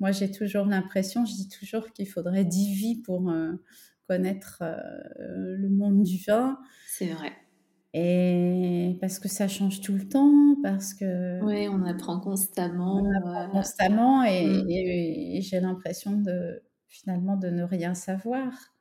Moi, 0.00 0.10
j'ai 0.12 0.30
toujours 0.32 0.66
l'impression, 0.66 1.24
je 1.24 1.34
dis 1.34 1.48
toujours 1.48 1.92
qu'il 1.92 2.08
faudrait 2.08 2.44
dix 2.44 2.74
vies 2.74 3.00
pour 3.02 3.30
euh, 3.30 3.52
connaître 4.08 4.58
euh, 4.62 5.56
le 5.56 5.68
monde 5.68 6.02
du 6.02 6.18
vin. 6.26 6.58
C'est 6.86 7.08
vrai. 7.12 7.32
Et 7.94 8.96
parce 9.00 9.18
que 9.18 9.28
ça 9.28 9.48
change 9.48 9.80
tout 9.82 9.92
le 9.94 10.08
temps, 10.08 10.56
parce 10.62 10.94
que 10.94 11.42
Oui, 11.44 11.68
on 11.70 11.84
apprend 11.84 12.20
constamment. 12.20 13.02
on 13.02 13.10
apprend 13.16 13.50
constamment 13.50 14.22
et, 14.24 14.46
Mm. 14.46 14.70
et- 14.70 15.36
et 15.38 15.40
j'ai 15.42 15.60
l'impression 15.60 16.12
de 16.12 16.62
finalement 16.88 17.36
de 17.36 17.48
ne 17.48 17.62
rien 17.62 17.94
savoir. 17.94 18.71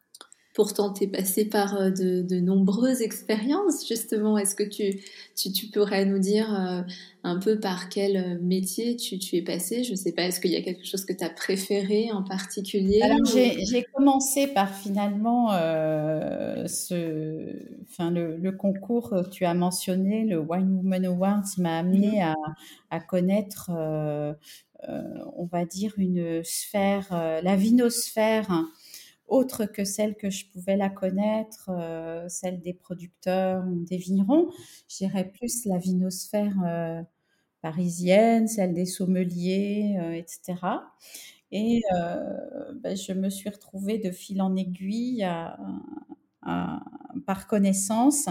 Pourtant, 0.53 0.91
tu 0.93 1.05
es 1.05 1.07
passé 1.07 1.45
par 1.45 1.75
euh, 1.75 1.89
de, 1.91 2.21
de 2.21 2.39
nombreuses 2.39 3.01
expériences, 3.01 3.87
justement. 3.87 4.37
Est-ce 4.37 4.55
que 4.55 4.63
tu, 4.63 4.99
tu, 5.35 5.51
tu 5.51 5.67
pourrais 5.67 6.05
nous 6.05 6.19
dire 6.19 6.53
euh, 6.53 6.81
un 7.23 7.39
peu 7.39 7.59
par 7.59 7.89
quel 7.89 8.17
euh, 8.17 8.37
métier 8.41 8.95
tu, 8.97 9.17
tu 9.17 9.37
es 9.37 9.41
passé? 9.41 9.83
Je 9.83 9.95
sais 9.95 10.11
pas, 10.11 10.23
est-ce 10.23 10.39
qu'il 10.41 10.51
y 10.51 10.57
a 10.57 10.61
quelque 10.61 10.85
chose 10.85 11.05
que 11.05 11.13
tu 11.13 11.23
as 11.23 11.29
préféré 11.29 12.11
en 12.11 12.23
particulier 12.23 13.01
Alors 13.01 13.19
ou- 13.23 13.27
j'ai 13.65 13.83
commencé 13.93 14.47
par 14.47 14.73
finalement 14.75 15.53
euh, 15.53 16.67
ce, 16.67 17.55
enfin 17.89 18.11
le, 18.11 18.37
le 18.37 18.51
concours 18.51 19.09
que 19.09 19.29
tu 19.29 19.45
as 19.45 19.53
mentionné, 19.53 20.23
le 20.25 20.39
Wine 20.39 20.75
Woman 20.75 21.05
Awards, 21.05 21.43
m'a 21.57 21.79
amené 21.79 22.21
à, 22.21 22.35
à 22.91 22.99
connaître, 22.99 23.71
euh, 23.73 24.33
on 25.35 25.45
va 25.45 25.65
dire 25.65 25.93
une 25.97 26.43
sphère, 26.43 27.07
la 27.11 27.55
vinosphère 27.55 28.49
hein, 28.51 28.69
autre 29.31 29.65
que 29.65 29.85
celle 29.85 30.15
que 30.15 30.29
je 30.29 30.45
pouvais 30.45 30.75
la 30.75 30.89
connaître, 30.89 31.69
euh, 31.69 32.27
celle 32.27 32.61
des 32.61 32.73
producteurs 32.73 33.65
ou 33.65 33.83
des 33.85 33.97
vignerons. 33.97 34.51
Je 34.89 34.97
dirais 34.97 35.23
plus 35.31 35.65
la 35.65 35.77
vinosphère 35.77 36.53
euh, 36.65 37.01
parisienne, 37.61 38.47
celle 38.47 38.73
des 38.73 38.85
sommeliers, 38.85 39.97
etc. 40.15 40.55
Et 41.51 41.81
euh, 41.93 42.73
ben, 42.75 42.95
je 42.95 43.13
me 43.13 43.29
suis 43.29 43.49
retrouvée 43.49 43.99
de 43.99 44.11
fil 44.11 44.41
en 44.41 44.55
aiguille, 44.55 45.25
par 47.25 47.47
connaissance, 47.47 48.27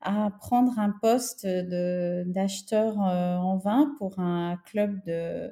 à 0.00 0.30
prendre 0.40 0.78
un 0.78 0.90
poste 0.90 1.46
d'acheteur 1.46 2.98
en 2.98 3.58
vin 3.58 3.94
pour 3.98 4.18
un 4.20 4.56
club 4.64 5.02
de, 5.04 5.50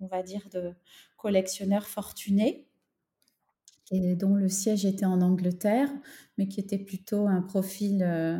on 0.00 0.06
va 0.06 0.22
dire, 0.22 0.48
de 0.50 0.72
collectionneurs 1.16 1.86
fortunés 1.86 2.67
et 3.90 4.16
dont 4.16 4.34
le 4.34 4.48
siège 4.48 4.84
était 4.84 5.06
en 5.06 5.20
Angleterre, 5.20 5.90
mais 6.36 6.48
qui 6.48 6.60
était 6.60 6.78
plutôt 6.78 7.26
un 7.26 7.42
profil 7.42 8.02
euh, 8.02 8.38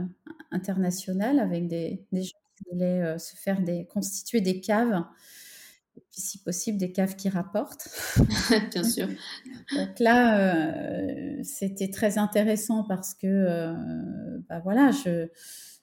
international 0.51 1.39
avec 1.41 1.69
des, 1.69 2.05
des 2.13 2.23
gens 2.23 2.39
qui 2.57 2.65
voulaient 2.71 3.03
euh, 3.03 3.19
se 3.19 3.37
faire 3.37 3.63
des, 3.63 3.87
constituer 3.87 4.41
des 4.41 4.61
caves, 4.61 5.05
et 5.97 6.01
puis 6.11 6.21
si 6.21 6.39
possible 6.39 6.79
des 6.79 6.93
caves 6.93 7.17
qui 7.17 7.29
rapportent. 7.29 7.89
Bien 8.73 8.85
sûr. 8.85 9.09
Donc 9.77 9.99
là, 9.99 10.39
euh, 10.41 11.43
c'était 11.43 11.91
très 11.91 12.19
intéressant 12.19 12.85
parce 12.85 13.15
que, 13.15 13.75
bah 14.49 14.61
voilà, 14.61 14.91
je, 14.91 15.29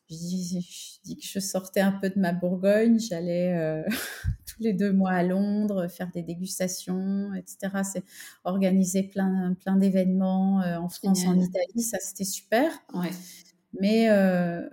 je, 0.10 0.16
dis, 0.16 0.62
je 0.62 1.00
dis 1.04 1.18
que 1.18 1.26
je 1.26 1.40
sortais 1.40 1.82
un 1.82 1.92
peu 1.92 2.10
de 2.10 2.20
ma 2.20 2.32
Bourgogne, 2.32 3.00
j'allais 3.00 3.54
euh, 3.54 3.84
tous 4.46 4.62
les 4.62 4.74
deux 4.74 4.92
mois 4.92 5.12
à 5.12 5.24
Londres 5.24 5.88
faire 5.88 6.12
des 6.12 6.22
dégustations, 6.22 7.34
etc. 7.34 7.82
C'est 7.84 8.04
organiser 8.44 9.04
plein, 9.04 9.56
plein 9.60 9.78
d'événements 9.78 10.62
euh, 10.62 10.78
en 10.78 10.90
France, 10.90 11.26
en. 11.26 11.40
Italie, 11.40 11.82
ça 11.82 11.98
c'était 12.00 12.24
super. 12.24 12.72
Ouais. 12.94 13.10
Mais, 13.80 14.10
euh, 14.10 14.68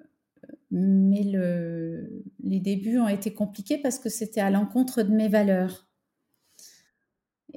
mais 0.71 1.23
le, 1.25 2.25
les 2.45 2.61
débuts 2.61 2.99
ont 2.99 3.09
été 3.09 3.33
compliqués 3.33 3.79
parce 3.79 3.99
que 3.99 4.09
c'était 4.09 4.41
à 4.41 4.51
l'encontre 4.51 5.03
de 5.03 5.13
mes 5.13 5.29
valeurs. 5.29 5.89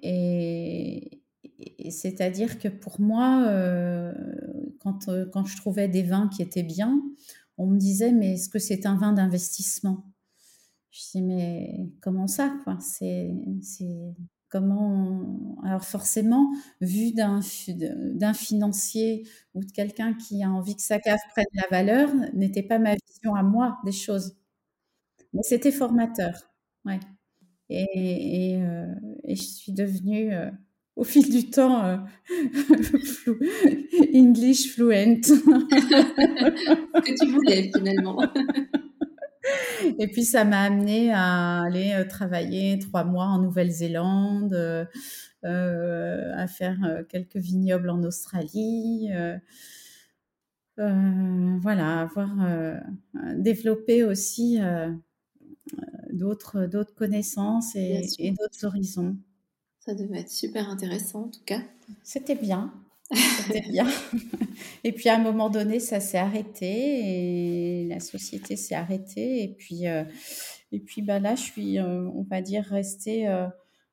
Et, 0.01 1.21
et 1.59 1.91
c'est-à-dire 1.91 2.59
que 2.59 2.67
pour 2.67 2.99
moi, 2.99 3.47
quand, 4.79 5.09
quand 5.31 5.45
je 5.45 5.55
trouvais 5.55 5.87
des 5.87 6.03
vins 6.03 6.27
qui 6.27 6.41
étaient 6.41 6.63
bien, 6.63 7.01
on 7.57 7.67
me 7.67 7.77
disait, 7.79 8.11
mais 8.11 8.33
est-ce 8.35 8.49
que 8.49 8.59
c'est 8.59 8.85
un 8.85 8.97
vin 8.97 9.13
d'investissement? 9.13 10.05
Je 10.91 11.01
dis, 11.13 11.21
mais 11.23 11.89
comment 12.01 12.27
ça 12.27 12.53
quoi? 12.63 12.77
C'est 12.81 13.31
comment 14.49 15.57
Alors 15.63 15.83
forcément, 15.83 16.51
vu 16.81 17.11
d'un 17.13 17.41
fi- 17.41 17.75
d'un 17.75 18.33
financier 18.33 19.27
ou 19.53 19.63
de 19.63 19.71
quelqu'un 19.71 20.13
qui 20.13 20.43
a 20.43 20.49
envie 20.51 20.75
que 20.75 20.81
sa 20.81 20.99
cave 20.99 21.19
prenne 21.31 21.45
la 21.55 21.67
valeur, 21.69 22.09
n'était 22.33 22.63
pas 22.63 22.79
ma 22.79 22.95
vision 22.95 23.35
à 23.35 23.43
moi 23.43 23.77
des 23.85 23.91
choses. 23.91 24.35
Mais 25.33 25.43
c'était 25.43 25.71
formateur, 25.71 26.35
ouais. 26.85 26.99
Et, 27.69 28.57
euh, 28.61 28.93
je 29.27 29.35
suis 29.35 29.73
devenue, 29.73 30.33
euh, 30.33 30.51
au 30.95 31.03
fil 31.03 31.29
du 31.29 31.49
temps, 31.49 31.83
euh, 31.85 31.97
English 34.13 34.73
fluent. 34.73 35.21
Que 36.95 37.23
tu 37.23 37.31
voulais 37.31 37.69
finalement. 37.75 38.21
Et 39.99 40.07
puis 40.07 40.23
ça 40.23 40.43
m'a 40.43 40.61
amené 40.61 41.11
à 41.13 41.61
aller 41.61 41.93
euh, 41.93 42.05
travailler 42.07 42.79
trois 42.79 43.03
mois 43.03 43.25
en 43.25 43.39
Nouvelle-Zélande, 43.39 44.53
euh, 44.53 44.85
euh, 45.43 46.31
à 46.35 46.47
faire 46.47 47.03
quelques 47.09 47.37
vignobles 47.37 47.89
en 47.89 48.03
Australie. 48.03 49.09
voilà, 50.77 52.01
avoir 52.01 52.35
développé 53.35 54.03
aussi 54.03 54.59
d'autres 56.11 56.65
d'autres 56.65 56.95
connaissances 56.95 57.75
et 57.75 58.31
d'autres 58.31 58.65
horizons. 58.65 59.17
Ça 59.85 59.93
devait 59.93 60.21
être 60.21 60.31
super 60.31 60.69
intéressant 60.69 61.25
en 61.25 61.29
tout 61.29 61.43
cas. 61.45 61.61
C'était 62.03 62.35
bien. 62.35 62.73
C'était 63.13 63.69
bien. 63.69 63.87
Et 64.83 64.91
puis 64.91 65.09
à 65.09 65.15
un 65.15 65.21
moment 65.21 65.51
donné, 65.51 65.79
ça 65.79 65.99
s'est 65.99 66.17
arrêté 66.17 67.81
et 67.81 67.87
la 67.87 67.99
société 67.99 68.55
s'est 68.55 68.73
arrêtée. 68.73 69.43
Et 69.43 69.47
puis, 69.47 69.87
euh, 69.87 70.03
et 70.71 70.79
puis 70.79 71.03
bah 71.03 71.19
là, 71.19 71.35
je 71.35 71.43
suis, 71.43 71.77
euh, 71.77 72.09
on 72.15 72.23
va 72.23 72.41
dire, 72.41 72.63
restée 72.63 73.27
euh, 73.27 73.45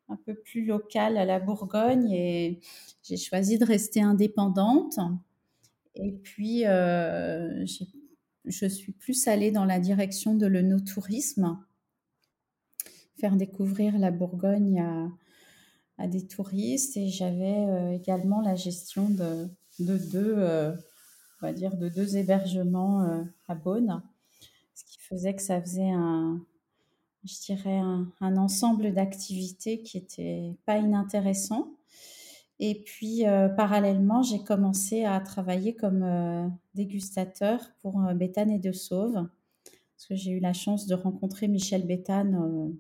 un 0.08 0.16
peu 0.16 0.34
plus 0.34 0.64
locale 0.64 1.18
à 1.18 1.26
la 1.26 1.40
Bourgogne 1.40 2.10
et 2.10 2.60
j'ai 3.02 3.18
choisi 3.18 3.58
de 3.58 3.66
rester 3.66 4.00
indépendante. 4.00 4.98
Et 5.94 6.12
puis, 6.12 6.62
je 6.62 8.66
suis 8.66 8.92
plus 8.92 9.28
allée 9.28 9.50
dans 9.50 9.66
la 9.66 9.78
direction 9.78 10.34
de 10.34 10.46
l'œnotourisme, 10.46 11.58
faire 13.20 13.36
découvrir 13.36 13.98
la 13.98 14.10
Bourgogne 14.10 14.80
à, 14.80 15.10
des 16.06 16.26
touristes 16.26 16.96
et 16.96 17.08
j'avais 17.08 17.64
euh, 17.66 17.92
également 17.92 18.40
la 18.40 18.54
gestion 18.54 19.08
de, 19.08 19.48
de 19.78 19.98
deux, 19.98 20.34
euh, 20.36 20.72
on 21.40 21.46
va 21.46 21.52
dire, 21.52 21.76
de 21.76 21.88
deux 21.88 22.16
hébergements 22.16 23.02
euh, 23.02 23.22
à 23.48 23.54
Beaune, 23.54 24.02
ce 24.74 24.84
qui 24.84 24.98
faisait 24.98 25.34
que 25.34 25.42
ça 25.42 25.60
faisait 25.60 25.90
un, 25.90 26.40
je 27.24 27.40
dirais, 27.46 27.78
un, 27.78 28.36
ensemble 28.36 28.92
d'activités 28.92 29.82
qui 29.82 29.98
était 29.98 30.56
pas 30.66 30.78
inintéressant. 30.78 31.68
Et 32.58 32.82
puis, 32.84 33.24
parallèlement, 33.56 34.22
j'ai 34.22 34.38
commencé 34.44 35.04
à 35.04 35.18
travailler 35.18 35.74
comme 35.74 36.52
dégustateur 36.74 37.58
pour 37.80 38.00
Béthane 38.14 38.52
et 38.52 38.60
de 38.60 38.70
Sauve. 38.70 39.14
Parce 39.14 40.06
que 40.08 40.14
j'ai 40.14 40.30
eu 40.30 40.38
la 40.38 40.52
chance 40.52 40.86
de 40.86 40.94
rencontrer 40.94 41.48
Michel 41.48 41.84
Béthane, 41.84 42.76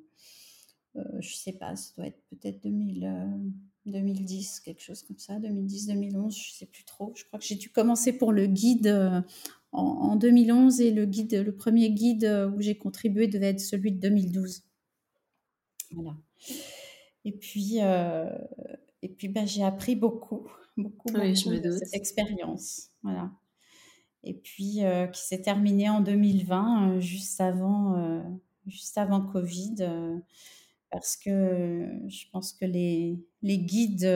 je 0.94 1.00
ne 1.00 1.22
sais 1.22 1.52
pas, 1.52 1.74
ça 1.76 1.92
doit 1.96 2.06
être 2.06 2.20
peut-être 2.30 2.60
2010, 2.62 4.60
quelque 4.60 4.82
chose 4.82 5.02
comme 5.02 5.18
ça, 5.18 5.38
2010, 5.38 5.86
2011, 5.88 6.36
je 6.36 6.40
ne 6.40 6.54
sais 6.54 6.66
plus 6.66 6.84
trop. 6.84 7.12
Je 7.14 7.24
crois 7.24 7.38
que 7.38 7.44
j'ai 7.44 7.54
dû 7.54 7.70
commencer 7.70 8.12
pour 8.12 8.32
le 8.32 8.46
guide 8.46 9.24
en, 9.72 10.16
2011 10.16 10.80
et 10.80 10.90
le 10.90 11.06
guide, 11.06 11.34
le 11.34 11.54
premier 11.54 11.90
guide 11.90 12.24
euh, 12.24 12.50
où 12.50 12.60
j'ai 12.60 12.76
contribué 12.76 13.26
devait 13.26 13.50
être 13.50 13.60
celui 13.60 13.92
de 13.92 14.00
2012. 14.00 14.62
Voilà. 15.92 16.16
Et 17.24 17.32
puis, 17.32 17.78
euh, 17.80 18.30
et 19.02 19.08
puis 19.08 19.28
ben, 19.28 19.46
j'ai 19.46 19.64
appris 19.64 19.96
beaucoup, 19.96 20.46
beaucoup, 20.76 21.08
oui, 21.14 21.34
je 21.34 21.48
me 21.48 21.60
de 21.60 21.70
cette 21.70 21.94
expérience. 21.94 22.90
Voilà. 23.02 23.30
Et 24.24 24.34
puis, 24.34 24.84
euh, 24.84 25.06
qui 25.08 25.20
s'est 25.20 25.42
terminée 25.42 25.88
en 25.88 26.00
2020, 26.00 27.00
juste 27.00 27.40
avant, 27.40 28.22
juste 28.66 28.96
avant 28.96 29.20
Covid, 29.20 29.74
parce 30.92 31.16
que 31.16 31.88
je 32.06 32.24
pense 32.30 32.52
que 32.52 32.64
les, 32.64 33.18
les 33.42 33.58
guides 33.58 34.06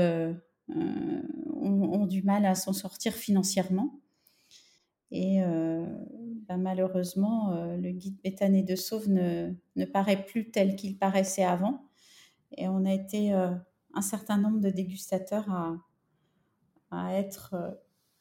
ont, 0.68 2.06
du 2.06 2.22
mal 2.22 2.44
à 2.44 2.54
s'en 2.54 2.72
sortir 2.72 3.12
financièrement. 3.12 3.98
Et 5.10 5.42
euh, 5.42 5.86
bah, 6.48 6.56
malheureusement, 6.56 7.52
euh, 7.52 7.76
le 7.76 7.90
guide 7.90 8.16
bétané 8.22 8.62
de 8.62 8.76
Sauve 8.76 9.08
ne, 9.08 9.52
ne 9.76 9.84
paraît 9.84 10.24
plus 10.24 10.50
tel 10.50 10.76
qu'il 10.76 10.98
paraissait 10.98 11.44
avant. 11.44 11.84
Et 12.56 12.68
on 12.68 12.84
a 12.84 12.92
été 12.92 13.32
euh, 13.32 13.50
un 13.94 14.02
certain 14.02 14.38
nombre 14.38 14.60
de 14.60 14.70
dégustateurs 14.70 15.50
à, 15.50 15.76
à 16.90 17.14
être 17.14 17.54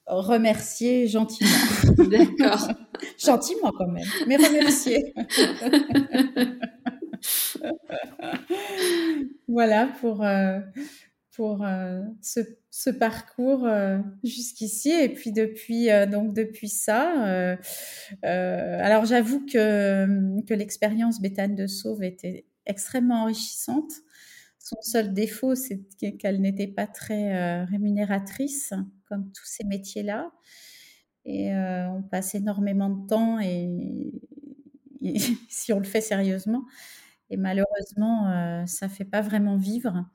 remerciés 0.08 1.08
gentiment. 1.08 1.50
D'accord. 2.10 2.68
gentiment 3.18 3.72
quand 3.72 3.88
même, 3.88 4.08
mais 4.28 4.38
remerciés. 4.38 5.14
voilà 9.48 9.88
pour, 10.00 10.24
pour 11.32 11.66
ce 12.22 12.42
ce 12.76 12.90
parcours 12.90 13.66
euh, 13.66 14.00
jusqu'ici. 14.26 14.92
Et 14.92 15.08
puis 15.08 15.32
depuis 15.32 15.90
euh, 15.90 16.06
donc 16.06 16.34
depuis 16.34 16.68
ça 16.68 17.26
euh, 17.26 17.56
alors 18.22 19.06
j'avoue 19.06 19.46
que 19.46 20.42
que 20.46 20.54
l'expérience 20.54 21.22
Béthane 21.22 21.56
de 21.56 21.68
Sauve 21.68 22.04
était 22.04 22.46
extrêmement 22.66 23.24
enrichissante. 23.24 23.92
Son 24.60 24.76
seul 24.82 25.14
défaut 25.14 25.56
c'est 25.56 25.80
qu'elle 26.20 26.42
n'était 26.42 26.68
pas 26.68 26.86
très 26.86 27.64
rémunératrice 27.64 28.74
comme 29.08 29.32
tous 29.32 29.46
ces 29.46 29.64
métiers 29.64 30.04
là 30.04 30.32
et 31.24 31.56
on 31.56 32.04
passe 32.04 32.36
énormément 32.36 32.90
de 32.90 33.08
temps 33.08 33.40
et 33.40 34.12
si 35.50 35.72
on 35.72 35.80
le 35.80 35.86
fait 35.86 36.02
sérieusement 36.02 36.66
et 37.30 37.38
malheureusement 37.38 38.66
ça 38.68 38.90
fait 38.90 39.06
pas 39.06 39.22
vraiment 39.22 39.58
vivre 39.58 40.06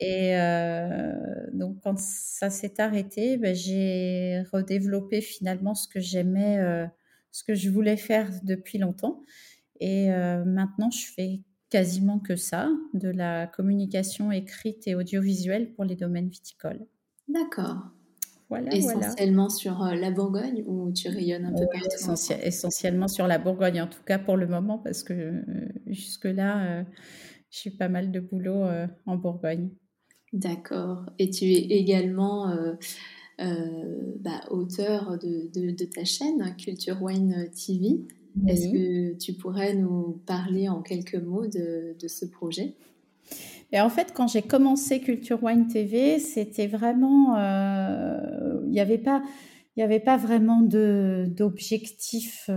et 0.00 0.36
euh, 0.36 1.12
donc, 1.52 1.80
quand 1.82 1.98
ça 1.98 2.50
s'est 2.50 2.80
arrêté, 2.80 3.36
ben, 3.36 3.54
j'ai 3.54 4.42
redéveloppé 4.52 5.20
finalement 5.20 5.74
ce 5.74 5.86
que 5.88 6.00
j'aimais, 6.00 6.58
euh, 6.58 6.86
ce 7.30 7.44
que 7.44 7.54
je 7.54 7.70
voulais 7.70 7.96
faire 7.96 8.30
depuis 8.42 8.78
longtemps. 8.78 9.22
Et 9.80 10.12
euh, 10.12 10.44
maintenant, 10.44 10.90
je 10.90 11.06
fais 11.06 11.40
quasiment 11.70 12.18
que 12.18 12.36
ça, 12.36 12.70
de 12.92 13.08
la 13.08 13.46
communication 13.46 14.30
écrite 14.32 14.86
et 14.86 14.94
audiovisuelle 14.94 15.72
pour 15.72 15.84
les 15.84 15.96
domaines 15.96 16.28
viticoles. 16.28 16.86
D'accord. 17.28 17.93
Voilà, 18.60 18.74
essentiellement 18.74 19.48
sur 19.48 19.78
la 19.78 20.10
Bourgogne 20.10 20.62
ou 20.66 20.92
tu 20.92 21.08
rayonnes 21.08 21.46
un 21.46 21.52
peu 21.52 21.66
partout 21.72 22.14
Essentiellement 22.42 23.08
sur 23.08 23.26
la 23.26 23.38
Bourgogne, 23.38 23.80
en 23.82 23.86
tout 23.86 24.02
cas 24.04 24.18
pour 24.18 24.36
le 24.36 24.46
moment, 24.46 24.78
parce 24.78 25.02
que 25.02 25.42
jusque-là, 25.86 26.84
je 27.50 27.58
suis 27.58 27.70
pas 27.70 27.88
mal 27.88 28.10
de 28.10 28.20
boulot 28.20 28.64
en 29.06 29.16
Bourgogne. 29.16 29.70
D'accord. 30.34 31.06
Et 31.20 31.30
tu 31.30 31.44
es 31.44 31.60
également 31.78 32.50
euh, 32.50 32.72
euh, 33.40 34.14
bah, 34.18 34.40
auteur 34.50 35.16
de, 35.16 35.84
ta 35.84 36.04
chaîne 36.04 36.56
Culture 36.56 37.00
Wine 37.00 37.48
TV. 37.54 38.00
Est-ce 38.48 38.72
que 38.72 39.16
tu 39.16 39.34
pourrais 39.34 39.74
nous 39.74 40.20
parler 40.26 40.68
en 40.68 40.82
quelques 40.82 41.14
mots 41.14 41.46
de, 41.46 41.94
ce 42.08 42.26
projet? 42.26 42.74
Et 43.72 43.80
en 43.80 43.90
fait, 43.90 44.12
quand 44.14 44.28
j'ai 44.28 44.42
commencé 44.42 45.00
Culture 45.00 45.42
Wine 45.42 45.68
TV, 45.68 46.18
c'était 46.18 46.66
vraiment, 46.66 47.36
euh, 47.36 48.60
il 48.64 48.70
n'y 48.70 48.80
avait 48.80 48.98
pas, 48.98 49.22
il 49.76 49.82
avait 49.82 50.00
pas 50.00 50.16
vraiment 50.16 50.60
d'objectif 50.62 52.48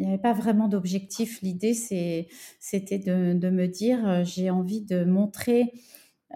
il 0.00 0.04
n'y 0.04 0.12
avait 0.12 0.22
pas 0.22 0.32
vraiment 0.32 0.66
d'objectif. 0.66 1.42
L'idée, 1.42 1.74
c'était 1.74 2.98
de, 2.98 3.50
me 3.50 3.66
dire, 3.66 4.08
euh, 4.08 4.24
j'ai 4.24 4.48
envie 4.48 4.80
de 4.80 5.04
montrer 5.04 5.74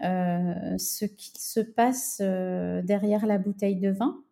euh, 0.03 0.77
ce 0.77 1.07
qui 1.07 1.33
se 1.39 1.61
passe 1.61 2.19
euh, 2.21 2.83
derrière 2.83 3.25
la 3.27 3.39
bouteille 3.39 3.81
de 3.81 3.89
vin 3.89 4.23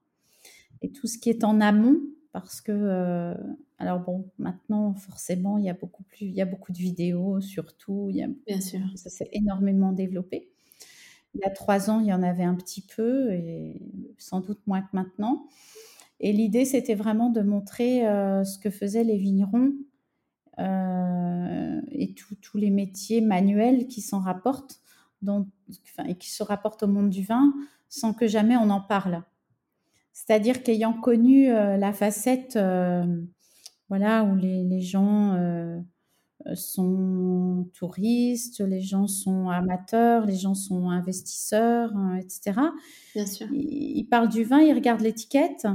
et 0.82 0.92
tout 0.92 1.06
ce 1.06 1.16
qui 1.16 1.30
est 1.30 1.44
en 1.44 1.62
amont, 1.62 1.98
parce 2.32 2.60
que, 2.60 3.34
alors 3.78 4.00
bon, 4.00 4.30
maintenant, 4.38 4.94
forcément, 4.94 5.58
il 5.58 5.64
y 5.64 5.70
a 5.70 5.74
beaucoup 5.74 6.02
plus, 6.04 6.26
il 6.26 6.34
y 6.34 6.40
a 6.40 6.46
beaucoup 6.46 6.72
de 6.72 6.78
vidéos, 6.78 7.40
surtout, 7.40 8.08
il 8.10 8.16
y 8.16 8.22
a, 8.22 8.28
Bien 8.46 8.60
sûr. 8.60 8.80
ça 8.94 9.10
s'est 9.10 9.28
énormément 9.32 9.92
développé. 9.92 10.50
Il 11.34 11.40
y 11.40 11.44
a 11.44 11.50
trois 11.50 11.90
ans, 11.90 12.00
il 12.00 12.06
y 12.06 12.12
en 12.12 12.22
avait 12.22 12.44
un 12.44 12.54
petit 12.54 12.82
peu, 12.82 13.32
et 13.32 13.80
sans 14.18 14.40
doute 14.40 14.60
moins 14.66 14.82
que 14.82 14.90
maintenant. 14.92 15.46
Et 16.20 16.32
l'idée, 16.32 16.64
c'était 16.64 16.94
vraiment 16.94 17.30
de 17.30 17.40
montrer 17.42 18.06
euh, 18.06 18.44
ce 18.44 18.58
que 18.58 18.70
faisaient 18.70 19.04
les 19.04 19.16
vignerons 19.18 19.72
euh, 20.58 21.80
et 21.90 22.14
tous 22.14 22.58
les 22.58 22.70
métiers 22.70 23.20
manuels 23.20 23.86
qui 23.88 24.00
s'en 24.02 24.20
rapportent, 24.20 24.80
et 26.06 26.14
qui 26.16 26.30
se 26.30 26.42
rapportent 26.42 26.82
au 26.82 26.88
monde 26.88 27.10
du 27.10 27.24
vin, 27.24 27.52
sans 27.88 28.12
que 28.14 28.26
jamais 28.26 28.56
on 28.56 28.70
en 28.70 28.80
parle. 28.80 29.22
C'est-à-dire 30.12 30.62
qu'ayant 30.62 30.92
connu 30.92 31.50
euh, 31.50 31.76
la 31.76 31.92
facette, 31.92 32.58
voilà, 33.88 34.24
où 34.24 34.36
les, 34.36 34.80
gens 34.80 35.36
sont 36.54 37.68
touristes, 37.74 38.60
les 38.60 38.80
gens 38.80 39.06
sont 39.06 39.48
amateurs, 39.48 40.26
les 40.26 40.36
gens 40.36 40.54
sont 40.54 40.90
investisseurs, 40.90 41.92
etc. 42.18 42.60
Bien 43.14 43.26
sûr. 43.26 43.46
Ils, 43.52 43.98
ils 43.98 44.04
parlent 44.04 44.28
du 44.28 44.44
vin, 44.44 44.60
ils 44.60 44.72
regardent 44.72 45.02
l'étiquette 45.02 45.66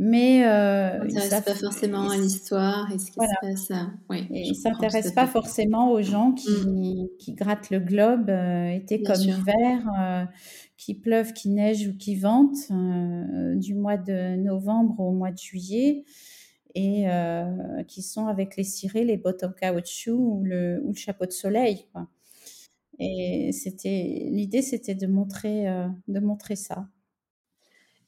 mais 0.00 0.46
euh, 0.46 1.04
ne 1.04 1.10
s'intéresse 1.10 1.44
pas 1.44 1.54
forcément 1.54 2.08
à 2.08 2.16
l'histoire 2.16 2.90
et 2.92 2.98
ce 2.98 3.06
qui 3.06 3.12
se 3.14 3.68
passe. 3.68 3.72
Oui, 4.08 4.28
et 4.30 5.12
pas 5.12 5.26
forcément 5.26 5.90
aux 5.90 6.02
gens 6.02 6.32
qui, 6.32 6.50
mm. 6.50 7.08
qui 7.18 7.32
grattent 7.32 7.70
le 7.70 7.80
globe 7.80 8.30
euh, 8.30 8.70
été 8.70 9.02
comme 9.02 9.20
hiver, 9.20 9.84
euh, 10.00 10.24
qui 10.76 10.94
pleuve, 10.94 11.32
qui 11.32 11.50
neige 11.50 11.88
ou 11.88 11.96
qui 11.96 12.14
vente 12.14 12.56
euh, 12.70 13.56
du 13.56 13.74
mois 13.74 13.96
de 13.96 14.36
novembre 14.36 15.00
au 15.00 15.10
mois 15.10 15.32
de 15.32 15.38
juillet 15.38 16.04
et 16.76 17.06
qui 17.88 18.02
sont 18.02 18.28
avec 18.28 18.56
les 18.56 18.62
cirés, 18.62 19.04
les 19.04 19.16
bottes 19.16 19.42
en 19.42 19.50
caoutchouc 19.50 20.12
ou 20.12 20.44
le, 20.44 20.80
ou 20.84 20.90
le 20.90 20.94
chapeau 20.96 21.26
de 21.26 21.32
soleil. 21.32 21.86
Quoi. 21.92 22.06
Et 23.00 23.50
c'était 23.50 24.28
l'idée, 24.30 24.62
c'était 24.62 24.94
de 24.94 25.08
montrer, 25.08 25.66
de 26.06 26.20
montrer 26.20 26.54
ça. 26.54 26.86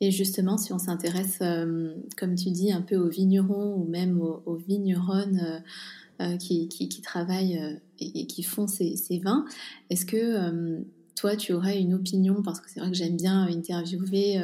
Et 0.01 0.11
justement, 0.11 0.57
si 0.57 0.73
on 0.73 0.79
s'intéresse, 0.79 1.39
euh, 1.43 1.95
comme 2.17 2.35
tu 2.35 2.51
dis, 2.51 2.73
un 2.73 2.81
peu 2.81 2.97
aux 2.97 3.09
vignerons 3.09 3.75
ou 3.75 3.85
même 3.85 4.21
aux, 4.21 4.57
vigneronnes 4.57 5.63
euh, 6.21 6.25
euh, 6.25 6.37
qui, 6.39 6.69
qui, 6.69 7.03
travaillent 7.03 7.79
et, 7.99 8.27
qui 8.27 8.43
font 8.43 8.67
ces, 8.67 8.97
ces 8.97 9.19
vins, 9.19 9.45
est-ce 9.91 10.07
que 10.07 10.83
toi, 11.17 11.37
tu 11.37 11.53
aurais 11.53 11.79
une 11.79 11.93
opinion, 11.93 12.43
parce 12.43 12.61
que 12.61 12.71
c'est 12.71 12.81
vrai 12.81 12.91
que 12.91 12.97
j'aime 12.97 13.17
bien 13.17 13.43
interviewer 13.43 14.41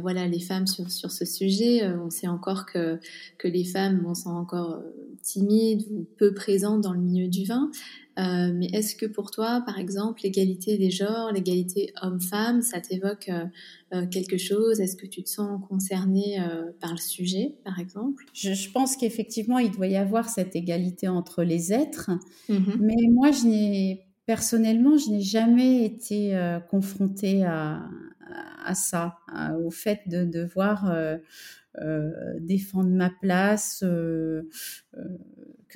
voilà, 0.00 0.26
les 0.26 0.40
femmes 0.40 0.66
sur, 0.66 0.90
sur 0.90 1.12
ce 1.12 1.24
sujet. 1.24 1.86
on 1.88 2.10
sait 2.10 2.26
encore 2.26 2.66
que, 2.66 2.98
que 3.38 3.46
les 3.46 3.64
femmes 3.64 4.12
sont 4.14 4.30
encore 4.30 4.82
timides 5.22 5.86
ou 5.92 6.06
peu 6.16 6.34
présentes 6.34 6.80
dans 6.80 6.92
le 6.92 7.00
milieu 7.00 7.28
du 7.28 7.44
vin. 7.44 7.70
Euh, 8.18 8.50
mais 8.54 8.66
est-ce 8.72 8.96
que 8.96 9.04
pour 9.04 9.30
toi, 9.30 9.62
par 9.66 9.78
exemple, 9.78 10.22
l'égalité 10.24 10.78
des 10.78 10.90
genres, 10.90 11.32
l'égalité 11.32 11.92
homme-femme, 12.00 12.62
ça 12.62 12.80
t'évoque 12.80 13.28
euh, 13.28 13.44
euh, 13.92 14.06
quelque 14.06 14.38
chose? 14.38 14.80
Est-ce 14.80 14.96
que 14.96 15.06
tu 15.06 15.22
te 15.22 15.28
sens 15.28 15.60
concerné 15.68 16.38
par 16.80 16.92
le 16.92 16.98
sujet, 16.98 17.56
par 17.64 17.78
exemple? 17.78 18.24
Je, 18.32 18.70
pense 18.70 18.96
qu'effectivement, 18.96 19.58
il 19.58 19.70
doit 19.70 19.86
y 19.86 19.96
avoir 19.96 20.28
cette 20.28 20.56
égalité 20.56 21.08
entre 21.08 21.42
les 21.42 21.72
êtres. 21.72 22.10
Mm-hmm. 22.48 22.76
Mais 22.80 23.08
moi, 23.10 23.32
je 23.32 23.46
n'ai 23.46 24.06
personnellement, 24.24 24.96
je 24.96 25.10
n'ai 25.10 25.20
jamais 25.20 25.84
été 25.84 26.58
confrontée 26.70 27.44
à, 27.44 27.88
à 28.64 28.74
ça, 28.74 29.18
au 29.64 29.70
fait 29.70 30.00
de 30.06 30.24
devoir 30.24 30.90
défendre 32.40 32.90
ma 32.90 33.10
place 33.10 33.84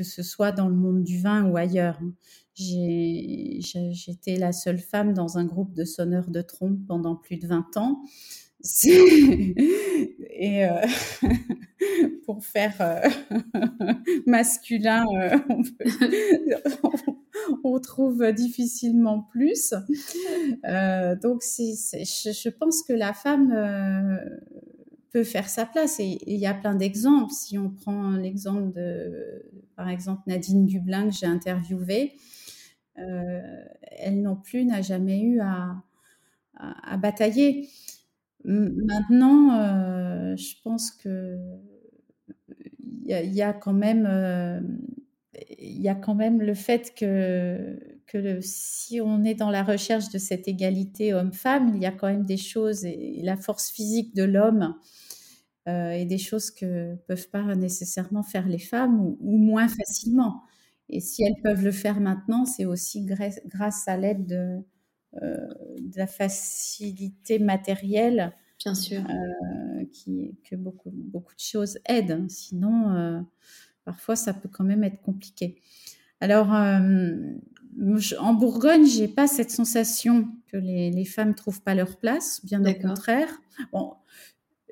que 0.01 0.07
ce 0.07 0.23
soit 0.23 0.51
dans 0.51 0.71
le 0.71 0.75
monde 0.75 1.05
du 1.05 1.21
vin 1.21 1.45
ou 1.45 1.59
ailleurs. 1.59 2.01
hein. 2.01 2.15
J'étais 2.57 4.37
la 4.37 4.53
seule 4.53 4.79
femme 4.79 5.13
dans 5.13 5.37
un 5.37 5.45
groupe 5.45 5.75
de 5.75 5.85
sonneurs 5.85 6.31
de 6.31 6.41
trompe 6.41 6.79
pendant 6.89 7.17
plus 7.17 7.37
de 7.37 7.47
20 7.47 7.77
ans. 7.77 8.01
Et 8.83 10.65
euh, 10.65 10.81
pour 12.25 12.43
faire 12.43 12.75
euh, 12.81 13.07
masculin, 14.27 15.05
euh, 15.21 15.39
on, 17.63 17.79
trouve 17.79 18.33
difficilement 18.33 19.29
plus. 19.31 19.75
Donc, 21.23 21.43
je, 21.43 22.49
pense 22.49 22.83
que 22.83 22.95
la 22.95 23.13
femme 23.13 24.19
peut 25.13 25.25
faire 25.25 25.49
sa 25.49 25.67
place. 25.67 26.01
Et 26.01 26.19
il 26.27 26.39
y 26.39 26.47
a 26.47 26.55
plein 26.55 26.75
d'exemples. 26.75 27.33
Si 27.33 27.59
on 27.59 27.71
prend 27.71 28.13
l'exemple 28.13 28.73
de, 28.73 29.43
par 29.77 29.89
exemple, 29.89 30.23
Nadine 30.27 30.67
Dublin 30.67 31.09
que 31.11 31.15
j'ai 31.17 31.27
interviewée, 31.27 32.13
euh, 32.99 33.65
elle 33.99 34.23
non 34.23 34.37
plus 34.37 34.65
n'a 34.65 34.83
jamais 34.83 35.21
eu 35.23 35.41
à, 35.41 35.77
à- 36.57 36.97
batailler. 36.99 37.69
Maintenant, 38.45 39.59
euh, 39.61 40.37
je 40.37 40.55
pense 40.65 40.91
que 40.93 41.39
il 42.79 43.35
y 43.35 43.43
a 43.43 43.53
quand 43.53 43.73
même, 43.73 44.07
euh, 44.07 44.61
il 45.59 45.81
y 45.81 45.89
a 45.89 45.95
quand 45.95 46.15
même 46.15 46.41
le 46.41 46.55
fait 46.55 46.95
que, 46.95 47.79
que 48.11 48.19
le- 48.19 48.41
si 48.43 49.01
on 49.01 49.25
est 49.25 49.35
dans 49.35 49.51
la 49.51 49.63
recherche 49.65 50.11
de 50.11 50.19
cette 50.19 50.49
égalité 50.49 51.15
homme-femme, 51.15 51.73
il 51.77 51.83
y 51.83 51.87
a 51.87 51.93
quand 51.93 52.09
même 52.09 52.25
des 52.27 52.37
choses 52.39 52.85
et 52.85 53.21
la 53.23 53.37
force 53.37 53.71
physique 53.71 54.15
de 54.17 54.25
l'homme 54.25 54.77
euh, 55.69 55.91
et 55.93 56.05
des 56.07 56.19
choses 56.19 56.51
que 56.51 56.97
peuvent 57.07 57.29
pas 57.31 57.55
nécessairement 57.55 58.23
faire 58.23 58.49
les 58.49 58.59
femmes 58.59 59.01
ou, 59.01 59.19
ou 59.21 59.37
moins 59.39 59.69
facilement. 59.69 60.43
Et 60.89 61.01
si 61.01 61.23
elles 61.25 61.41
peuvent 61.43 61.65
le 61.65 61.73
faire 61.73 62.01
maintenant, 62.01 62.45
c'est 62.47 62.65
aussi 62.65 63.05
grâce, 63.05 63.41
grâce 63.47 63.87
à 63.89 63.97
l'aide 63.97 64.27
de, 64.27 64.59
euh, 65.23 65.49
de 65.81 65.99
la 65.99 66.07
facilité 66.07 67.39
matérielle 67.39 68.35
Bien 68.59 68.75
sûr. 68.77 69.03
euh, 69.09 69.85
qui, 69.93 70.37
que 70.45 70.57
beaucoup, 70.57 70.91
beaucoup 70.93 71.35
de 71.35 71.41
choses 71.41 71.79
aident. 71.87 72.29
Sinon, 72.31 72.91
euh, 72.95 73.21
parfois, 73.85 74.17
ça 74.17 74.35
peut 74.35 74.49
quand 74.51 74.65
même 74.65 74.85
être 74.85 75.03
compliqué. 75.03 75.61
Alors, 76.21 76.55
euh, 76.55 77.17
en 78.19 78.35
Bourgogne, 78.35 78.87
j'ai 78.87 79.09
pas 79.09 79.27
cette 79.27 79.51
sensation 79.51 80.29
que 80.51 80.57
les, 80.57 80.91
les 80.91 81.05
femmes 81.05 81.35
trouvent 81.35 81.63
pas 81.63 81.75
leur 81.75 81.97
place, 81.97 82.41
bien 82.45 82.65
au 82.65 82.75
contraire. 82.75 83.29
Bon, 83.73 83.93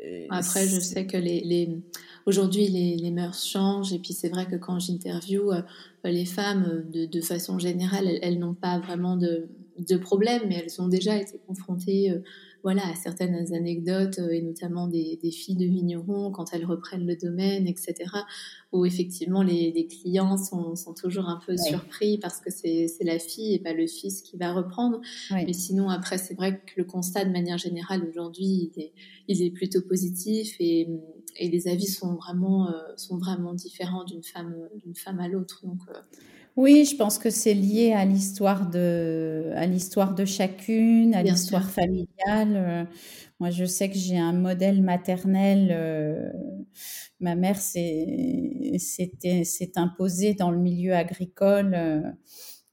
euh, 0.04 0.26
Après, 0.30 0.66
je 0.66 0.80
sais 0.80 1.06
que 1.06 1.16
les, 1.16 1.40
les... 1.40 1.80
aujourd'hui, 2.26 2.68
les, 2.68 2.96
les 2.96 3.10
mœurs 3.10 3.44
changent. 3.44 3.92
Et 3.92 3.98
puis, 3.98 4.12
c'est 4.12 4.28
vrai 4.28 4.46
que 4.46 4.56
quand 4.56 4.78
j'interviewe 4.78 5.52
euh, 5.52 5.62
les 6.04 6.24
femmes, 6.24 6.64
euh, 6.70 6.82
de, 6.90 7.06
de 7.06 7.20
façon 7.20 7.58
générale, 7.58 8.06
elles, 8.06 8.18
elles 8.22 8.38
n'ont 8.38 8.54
pas 8.54 8.78
vraiment 8.78 9.16
de, 9.16 9.48
de 9.78 9.96
problème, 9.96 10.42
mais 10.48 10.56
elles 10.56 10.80
ont 10.82 10.88
déjà 10.88 11.16
été 11.16 11.40
confrontées 11.46 12.10
euh, 12.10 12.22
voilà, 12.62 12.82
à 12.88 12.94
certaines 12.94 13.54
anecdotes, 13.54 14.18
euh, 14.18 14.30
et 14.30 14.42
notamment 14.42 14.88
des, 14.88 15.18
des 15.22 15.30
filles 15.30 15.56
de 15.56 15.64
vignerons 15.64 16.32
quand 16.32 16.52
elles 16.52 16.64
reprennent 16.66 17.06
le 17.06 17.16
domaine, 17.16 17.66
etc., 17.66 17.94
où 18.72 18.84
effectivement 18.84 19.42
les, 19.42 19.72
les 19.72 19.86
clients 19.86 20.36
sont, 20.36 20.74
sont 20.76 20.92
toujours 20.94 21.28
un 21.28 21.40
peu 21.46 21.52
Ouais. 21.52 21.68
surpris 21.70 22.18
parce 22.18 22.40
que 22.40 22.50
c'est 22.50 22.88
la 23.00 23.18
fille 23.18 23.54
et 23.54 23.58
pas 23.58 23.72
le 23.72 23.86
fils 23.86 24.20
qui 24.22 24.36
va 24.36 24.52
reprendre. 24.52 25.00
Ouais. 25.30 25.44
Mais 25.46 25.52
sinon, 25.54 25.88
après, 25.88 26.18
c'est 26.18 26.34
vrai 26.34 26.58
que 26.66 26.72
le 26.76 26.84
constat 26.84 27.24
de 27.24 27.30
manière 27.30 27.58
générale 27.58 28.04
aujourd'hui, 28.08 28.70
il 28.76 28.82
est, 28.82 28.92
il 29.28 29.42
est 29.42 29.50
plutôt 29.50 29.80
positif 29.82 30.56
et, 30.60 30.88
et 31.36 31.48
les 31.48 31.68
avis 31.68 31.86
sont 31.86 32.14
vraiment, 32.16 32.68
euh, 32.70 32.72
sont 32.96 33.18
vraiment 33.18 33.54
différents 33.54 34.04
d'une 34.04 34.22
femme, 34.24 34.54
femme 34.94 35.20
à 35.20 35.28
l'autre. 35.28 35.60
Donc, 35.64 35.80
euh, 35.88 35.98
Oui, 36.58 36.84
je 36.84 36.96
pense 36.96 37.18
que 37.18 37.30
c'est 37.30 37.54
lié 37.54 37.92
à 37.92 38.04
l'histoire 38.04 38.68
de, 38.68 39.52
à 39.54 39.64
l'histoire 39.64 40.12
de 40.12 40.24
chacune, 40.24 41.14
à 41.14 41.22
l'histoire 41.22 41.70
familiale. 41.70 42.56
Euh, 42.56 42.84
Moi, 43.38 43.50
je 43.50 43.64
sais 43.64 43.88
que 43.88 43.96
j'ai 43.96 44.18
un 44.18 44.32
modèle 44.32 44.82
maternel. 44.82 45.68
euh, 45.70 46.32
ma 47.20 47.36
mère 47.36 47.60
s'est, 47.60 48.72
imposée 49.76 50.34
dans 50.34 50.50
le 50.50 50.58
milieu 50.58 50.94
agricole, 50.96 51.74
euh, 51.76 52.00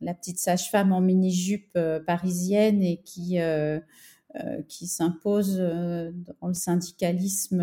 la 0.02 0.16
petite 0.16 0.40
sage-femme 0.40 0.92
en 0.92 1.02
mini-jupe 1.02 1.70
euh, 1.78 2.00
parisienne 2.00 2.82
et 2.82 3.04
qui, 3.04 3.38
qui 4.68 4.88
s'impose 4.88 5.58
dans 5.60 6.48
le 6.48 6.56
syndicalisme 6.56 7.62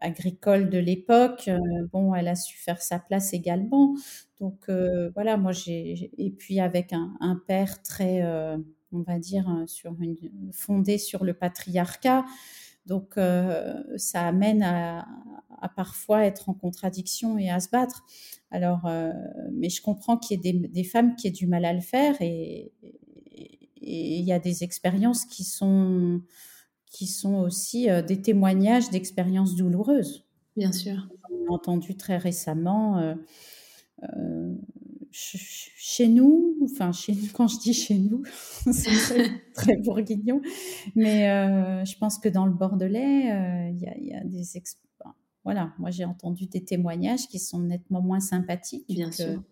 agricole 0.00 0.70
de 0.70 0.78
l'époque. 0.78 1.48
Euh, 1.48 1.58
bon, 1.92 2.14
elle 2.14 2.28
a 2.28 2.34
su 2.34 2.56
faire 2.56 2.80
sa 2.82 2.98
place 2.98 3.32
également. 3.32 3.94
Donc 4.40 4.68
euh, 4.68 5.10
voilà, 5.14 5.36
moi 5.36 5.52
j'ai 5.52 6.10
et 6.18 6.30
puis 6.30 6.60
avec 6.60 6.92
un, 6.92 7.42
père 7.46 7.82
très, 7.82 8.22
euh, 8.22 8.58
on 8.92 9.02
va 9.02 9.18
dire, 9.18 9.64
sur 9.66 9.96
une, 10.00 10.16
fondé 10.52 10.98
sur 10.98 11.24
le 11.24 11.34
patriarcat. 11.34 12.24
Donc 12.86 13.18
ça 13.96 14.26
amène 14.26 14.62
à, 14.62 15.04
parfois 15.74 16.24
être 16.24 16.48
en 16.48 16.54
contradiction 16.54 17.36
et 17.36 17.50
à 17.50 17.58
se 17.58 17.68
battre. 17.68 18.04
Alors, 18.52 18.88
mais 19.52 19.70
je 19.70 19.82
comprends 19.82 20.16
qu'il 20.16 20.38
y 20.44 20.48
ait 20.48 20.52
des, 20.52 20.84
femmes 20.84 21.16
qui 21.16 21.26
aient 21.26 21.32
du 21.32 21.48
mal 21.48 21.64
à 21.64 21.72
le 21.72 21.80
faire 21.80 22.14
et 22.20 22.72
il 23.80 24.24
y 24.24 24.32
a 24.32 24.38
des 24.38 24.62
expériences 24.62 25.24
qui 25.24 25.42
sont 25.42 26.20
qui 26.86 27.06
sont 27.06 27.36
aussi 27.36 27.90
euh, 27.90 28.02
des 28.02 28.22
témoignages 28.22 28.90
d'expériences 28.90 29.54
douloureuses. 29.56 30.26
bien 30.56 30.72
sûr. 30.72 31.08
On 31.30 31.52
a 31.52 31.54
entendu 31.54 31.96
très 31.96 32.16
récemment 32.16 32.98
euh, 32.98 33.14
euh, 34.04 34.54
ch- 35.12 35.36
ch- 35.42 35.72
chez 35.76 36.08
nous, 36.08 36.56
enfin 36.64 36.92
chez 36.92 37.14
nous, 37.14 37.28
quand 37.32 37.48
je 37.48 37.58
dis 37.58 37.72
chez 37.74 37.98
nous, 37.98 38.22
c'est 38.72 38.90
très, 39.54 39.76
bourguignon, 39.78 40.40
mais 40.94 41.30
euh, 41.30 41.84
je 41.84 41.96
pense 41.98 42.18
que 42.18 42.28
dans 42.28 42.46
le 42.46 42.52
Bordelais, 42.52 43.32
euh, 43.32 43.70
il 43.70 43.78
y, 43.80 43.86
a, 43.86 43.96
il 43.98 44.06
y 44.06 44.14
a 44.14 44.24
des 44.24 44.56
ex- 44.56 44.80
ben, 45.04 45.14
voilà, 45.44 45.72
moi 45.78 45.90
j'ai 45.90 46.04
entendu 46.04 46.46
des 46.46 46.64
témoignages 46.64 47.28
qui 47.28 47.38
sont 47.38 47.60
nettement 47.60 48.02
moins 48.02 48.20
sympathiques 48.20 48.86
Bien 48.88 49.08
que, 49.10 49.16
sûr. 49.16 49.42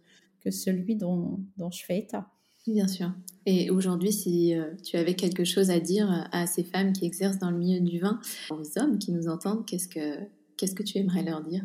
que 0.40 0.50
celui 0.50 0.96
dont, 0.96 1.40
dont 1.56 1.70
je 1.70 1.84
fais 1.84 1.98
état. 1.98 2.30
Bien 2.66 2.88
sûr. 2.88 3.12
Et 3.46 3.70
aujourd'hui, 3.70 4.10
si 4.12 4.54
euh, 4.54 4.74
tu 4.82 4.96
avais 4.96 5.14
quelque 5.14 5.44
chose 5.44 5.70
à 5.70 5.80
dire 5.80 6.28
à 6.32 6.46
ces 6.46 6.64
femmes 6.64 6.92
qui 6.92 7.04
exercent 7.04 7.38
dans 7.38 7.50
le 7.50 7.58
milieu 7.58 7.80
du 7.80 7.98
vin, 8.00 8.20
aux 8.48 8.78
hommes 8.78 8.98
qui 8.98 9.12
nous 9.12 9.28
entendent, 9.28 9.66
qu'est-ce 9.66 9.88
que, 9.88 10.18
qu'est-ce 10.56 10.74
que 10.74 10.82
tu 10.82 10.96
aimerais 10.98 11.22
leur 11.22 11.42
dire? 11.42 11.64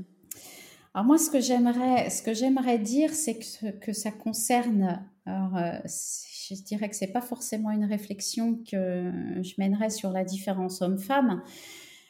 Alors 0.94 1.06
moi, 1.06 1.18
ce 1.18 1.30
que 1.30 1.40
j'aimerais, 1.40 2.10
ce 2.10 2.22
que 2.24 2.34
j'aimerais 2.34 2.80
dire, 2.80 3.14
c'est 3.14 3.38
que, 3.40 3.72
que 3.80 3.94
ça 3.94 4.12
concerne. 4.12 5.06
Alors, 5.26 5.56
euh, 5.58 5.78
je 5.86 6.56
dirais 6.64 6.90
que 6.90 6.96
c'est 6.96 7.12
pas 7.12 7.22
forcément 7.22 7.70
une 7.72 7.86
réflexion 7.86 8.56
que 8.56 9.12
je 9.44 9.54
mènerais 9.60 9.92
sur 9.92 10.10
la 10.12 10.24
différence 10.24 10.82
homme-femme. 10.82 11.44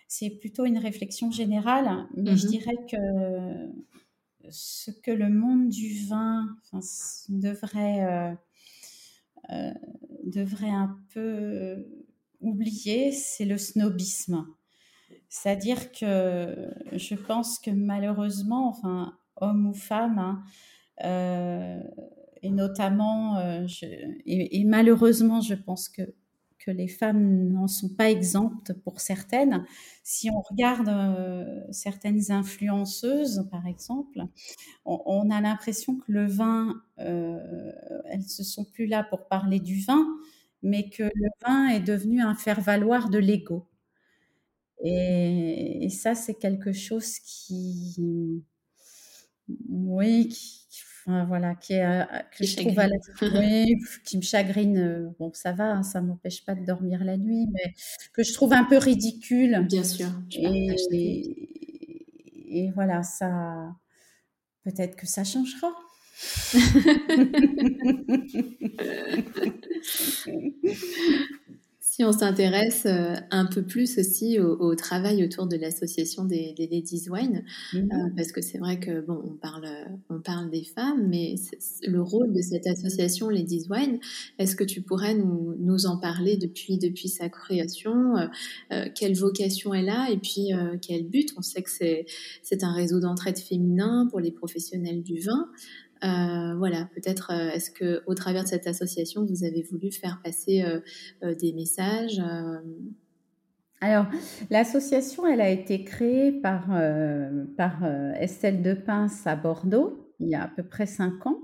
C'est 0.08 0.30
plutôt 0.32 0.65
une 0.65 0.78
réflexion 0.78 1.32
générale, 1.32 2.08
mais 2.15 2.38
je 2.38 2.45
Mhm. 2.45 2.47
dirais 2.47 2.75
que 2.89 2.97
ce 4.49 4.91
que 4.91 5.12
le 5.12 5.30
monde 5.30 5.69
du 5.69 6.06
vin 6.08 6.47
enfin, 6.73 6.80
devrait 7.30 8.04
euh, 8.06 8.32
euh, 8.32 8.36
devrait 10.23 10.69
un 10.69 10.97
peu 11.13 11.85
oublier, 12.41 13.12
c'est 13.12 13.45
le 13.45 13.57
snobisme. 13.57 14.45
C'est-à-dire 15.27 15.91
que 15.91 16.71
je 16.93 17.15
pense 17.15 17.59
que 17.59 17.71
malheureusement, 17.71 18.69
enfin, 18.69 19.17
homme 19.38 19.67
ou 19.67 19.73
femme, 19.73 20.17
hein, 20.17 20.43
euh, 21.03 21.81
et 22.41 22.49
notamment, 22.49 23.38
euh, 23.38 23.65
et 24.25 24.63
malheureusement, 24.65 25.41
je 25.41 25.55
pense 25.55 25.89
que, 25.89 26.01
que 26.59 26.71
les 26.71 26.87
femmes 26.87 27.49
n'en 27.49 27.67
sont 27.67 27.89
pas 27.89 28.09
exemptes 28.09 28.73
pour 28.83 28.99
certaines. 28.99 29.65
Si 30.03 30.29
on 30.29 30.41
regarde 30.41 30.89
euh, 30.89 31.61
certaines 31.71 32.31
influenceuses, 32.31 33.47
par 33.49 33.65
exemple, 33.65 34.19
on, 34.85 35.29
a 35.31 35.41
l'impression 35.41 35.97
que 35.97 36.11
le 36.11 36.27
vin, 36.27 36.81
euh, 36.99 37.39
elles 38.05 38.19
ne 38.19 38.43
sont 38.43 38.65
plus 38.65 38.87
là 38.87 39.03
pour 39.03 39.27
parler 39.27 39.59
du 39.59 39.81
vin, 39.81 40.05
mais 40.61 40.89
que 40.89 41.03
le 41.03 41.29
vin 41.45 41.69
est 41.69 41.79
devenu 41.79 42.21
un 42.21 42.35
faire-valoir 42.35 43.09
de 43.09 43.17
l'ego. 43.17 43.67
Et, 44.83 45.85
et 45.85 45.89
ça, 45.89 46.15
c'est 46.15 46.35
quelque 46.35 46.71
chose 46.71 47.19
qui, 47.19 48.43
oui, 49.69 50.27
qui, 50.29 50.81
qui- 51.03 51.09
enfin, 51.09 51.25
voilà, 51.25 51.55
qui 51.55 51.73
est, 51.73 51.85
euh, 51.85 52.03
que 52.31 52.38
Qui 52.38 52.45
je 52.47 52.57
trouve 52.57 52.79
à 52.79 52.88
la- 52.88 52.95
chagrine. 53.19 53.19
oui, 53.43 53.75
qui 54.05 54.17
me 54.17 54.21
chagrine. 54.21 54.77
euh, 54.77 55.09
Bon, 55.19 55.31
ça 55.33 55.51
va, 55.53 55.65
hein, 55.71 55.83
ça 55.83 56.01
m'empêche 56.01 56.45
pas 56.45 56.55
de 56.55 56.65
dormir 56.65 57.03
la 57.03 57.17
nuit, 57.17 57.47
mais 57.51 57.73
que 58.13 58.23
je 58.23 58.33
trouve 58.33 58.53
un 58.53 58.63
peu 58.65 58.77
ridicule. 58.77 59.65
Bien 59.69 59.83
sûr. 59.83 60.07
Et, 60.31 60.75
et 62.51 62.71
voilà, 62.71 63.03
ça, 63.03 63.75
peut-être 64.63 64.95
que 64.95 65.07
ça 65.07 65.23
changera. 65.23 65.71
Si 71.99 72.05
on 72.05 72.13
s'intéresse 72.13 72.83
euh, 72.85 73.15
un 73.29 73.45
peu 73.45 73.62
plus 73.62 73.99
aussi 73.99 74.39
au, 74.39 74.73
travail 74.75 75.21
autour 75.21 75.47
de 75.47 75.57
l'association 75.57 76.23
des, 76.23 76.55
Ladies 76.57 77.09
Wine, 77.09 77.43
euh, 77.73 77.81
mhm. 77.81 78.13
parce 78.15 78.31
que 78.31 78.41
c'est 78.41 78.57
vrai 78.57 78.79
que 78.79 79.01
bon, 79.01 79.21
on 79.21 79.33
parle, 79.33 79.67
on 80.09 80.21
parle 80.21 80.49
des 80.49 80.63
femmes, 80.63 81.09
mais 81.09 81.35
le 81.85 82.01
rôle 82.01 82.31
de 82.31 82.41
cette 82.41 82.65
association 82.67 83.27
Ladies 83.27 83.65
Wine, 83.69 83.99
est-ce 84.38 84.55
que 84.55 84.63
tu 84.63 84.81
pourrais 84.81 85.13
nous, 85.13 85.55
nous, 85.59 85.88
en 85.88 85.97
parler 85.97 86.38
depuis, 86.38 86.77
depuis 86.77 87.09
sa 87.09 87.27
création 87.27 88.15
euh, 88.71 88.85
Quelle 88.95 89.17
vocation 89.17 89.73
elle 89.73 89.89
a 89.89 90.09
et 90.09 90.19
puis 90.19 90.51
quel 90.81 91.05
but? 91.05 91.33
On 91.35 91.41
sait 91.41 91.63
que 91.63 91.69
c'est 91.69 92.63
un 92.63 92.71
réseau 92.71 93.01
d'entraide 93.01 93.38
féminin 93.38 94.07
pour 94.09 94.21
les 94.21 94.31
professionnels 94.31 95.03
du 95.03 95.19
vin. 95.19 95.49
Euh, 96.03 96.55
voilà, 96.57 96.88
peut-être 96.95 97.31
euh, 97.33 97.51
est-ce 97.51 97.71
que 97.71 98.03
au 98.05 98.15
travers 98.15 98.43
de 98.43 98.47
cette 98.47 98.67
association, 98.67 99.25
vous 99.25 99.43
avez 99.43 99.63
voulu 99.63 99.91
faire 99.91 100.21
passer 100.23 100.63
euh, 100.63 101.35
des 101.35 101.53
messages 101.53 102.21
alors, 103.81 104.07
l'association, 104.49 105.25
elle 105.25 105.39
a 105.39 105.49
été 105.49 105.85
créée 105.85 106.33
par, 106.33 106.67
par 107.55 107.85
Estelle 108.19 108.62
Depince 108.62 109.25
à 109.25 109.38
Bordeaux 109.38 110.13
il 110.19 110.27
y 110.27 110.35
a 110.35 110.43
à 110.43 110.47
peu 110.49 110.63
près 110.63 110.85
cinq 110.85 111.25
ans. 111.25 111.39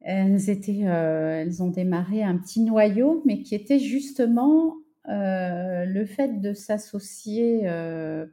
Elles, 0.00 0.50
étaient, 0.50 0.80
elles 0.80 1.62
ont 1.62 1.70
démarré 1.70 2.24
un 2.24 2.36
petit 2.36 2.62
noyau, 2.62 3.22
mais 3.24 3.42
qui 3.42 3.54
était 3.54 3.78
justement 3.78 4.74
le 5.06 6.04
fait 6.04 6.40
de 6.40 6.52
s'associer 6.52 7.70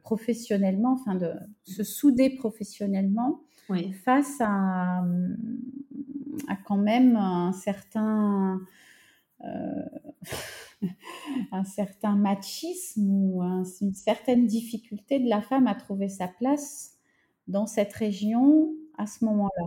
professionnellement, 0.02 0.94
enfin 0.94 1.14
de 1.14 1.34
se 1.62 1.84
souder 1.84 2.30
professionnellement 2.30 3.42
face 4.04 4.40
à, 4.40 5.02
quand 6.64 6.76
même 6.76 7.16
un 7.16 7.52
certain, 7.52 8.60
euh, 9.44 9.82
un 11.52 11.64
certain 11.64 12.16
machisme 12.16 13.08
ou 13.10 13.42
une 13.42 13.94
certaine 13.94 14.46
difficulté 14.46 15.18
de 15.20 15.28
la 15.28 15.40
femme 15.40 15.66
à 15.66 15.74
trouver 15.74 16.08
sa 16.08 16.28
place 16.28 16.98
dans 17.48 17.66
cette 17.66 17.92
région 17.92 18.72
à 18.98 19.06
ce 19.06 19.24
moment-là. 19.24 19.66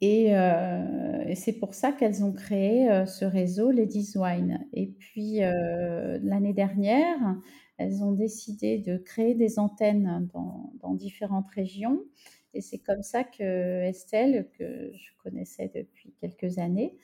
Et, 0.00 0.36
euh, 0.36 1.34
c'est 1.34 1.54
pour 1.54 1.74
ça 1.74 1.92
qu'elles 1.92 2.24
ont 2.24 2.32
créé 2.32 2.90
euh, 2.90 3.06
ce 3.06 3.24
réseau 3.24 3.70
Ladies 3.70 4.12
Wine. 4.16 4.66
Et 4.72 4.86
puis 4.86 5.38
l'année 5.38 6.52
dernière, 6.52 7.18
elles 7.76 8.02
ont 8.02 8.12
décidé 8.12 8.78
de 8.78 8.96
créer 8.96 9.34
des 9.34 9.58
antennes 9.58 10.28
dans, 10.32 10.94
différentes 10.94 11.50
régions. 11.50 12.00
Et 12.52 12.60
c'est 12.60 12.78
comme 12.78 13.02
ça 13.02 13.24
que 13.24 13.82
Estelle, 13.82 14.48
que 14.56 14.92
je 14.92 15.10
connaissais 15.22 15.72
depuis 15.74 16.14
quelques 16.20 16.58
années, 16.58 16.96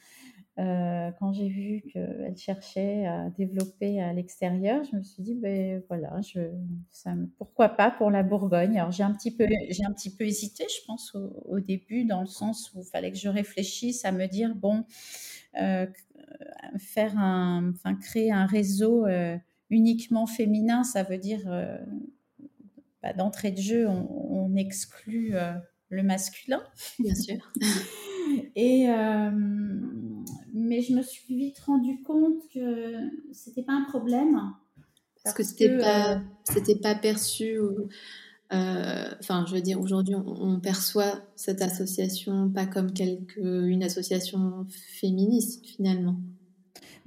euh, 0.58 1.10
quand 1.18 1.32
j'ai 1.32 1.48
vu 1.48 1.82
qu'elle 1.92 2.36
cherchait 2.36 3.06
à 3.06 3.30
développer 3.30 4.00
à 4.00 4.12
l'extérieur, 4.12 4.84
je 4.84 4.96
me 4.96 5.02
suis 5.02 5.22
dit, 5.22 5.34
ben 5.34 5.82
voilà, 5.88 6.20
pourquoi 7.38 7.70
pas 7.70 7.90
pour 7.90 8.10
la 8.10 8.22
Bourgogne 8.22 8.78
Alors 8.78 8.90
j'ai 8.90 9.02
un 9.02 9.12
petit 9.12 9.34
peu, 9.34 9.46
j'ai 9.70 9.84
un 9.84 9.92
petit 9.92 10.14
peu 10.14 10.24
hésité, 10.24 10.64
je 10.68 10.84
pense 10.86 11.16
au, 11.46 11.60
début, 11.60 12.04
dans 12.04 12.20
le 12.20 12.26
sens 12.26 12.72
où 12.74 12.80
il 12.80 12.84
fallait 12.84 13.10
que 13.10 13.18
je 13.18 13.28
réfléchisse 13.28 14.04
à 14.04 14.12
me 14.12 14.26
dire, 14.26 14.54
bon, 14.54 14.84
euh, 15.60 15.86
faire 16.78 17.16
un, 17.18 17.70
enfin 17.70 17.94
créer 17.94 18.30
un 18.30 18.46
réseau 18.46 19.06
euh, 19.06 19.36
uniquement 19.70 20.26
féminin, 20.26 20.82
ça 20.84 21.02
veut 21.02 21.18
dire 21.18 21.42
euh, 21.46 21.78
bah, 23.02 23.12
d'entrée 23.12 23.52
de 23.52 23.60
jeu, 23.60 23.88
on, 23.88 24.54
exclut 24.56 25.34
euh, 25.34 25.52
le 25.88 26.02
masculin. 26.02 26.60
Bien 26.98 27.14
sûr. 27.14 27.52
Et, 28.56 28.88
euh, 28.90 29.30
mais 30.52 30.82
je 30.82 30.94
me 30.94 31.02
suis 31.02 31.36
vite 31.36 31.58
rendu 31.60 32.02
compte 32.02 32.48
que 32.52 32.94
c'était 33.32 33.62
pas 33.62 33.72
un 33.72 33.84
problème. 33.84 34.40
Parce, 35.24 35.36
que 35.36 35.42
c'était 35.42 35.78
pas, 35.78 36.20
c'était 36.44 36.76
pas 36.76 36.94
perçu. 36.94 37.58
Enfin, 38.50 39.44
je 39.48 39.54
veux 39.54 39.60
dire, 39.60 39.80
aujourd'hui, 39.80 40.14
on, 40.14 40.60
perçoit 40.60 41.22
cette 41.36 41.62
association 41.62 42.50
pas 42.50 42.66
comme 42.66 42.92
quelque, 42.92 43.66
une 43.66 43.82
association 43.82 44.66
féministe 44.68 45.64
finalement. 45.66 46.16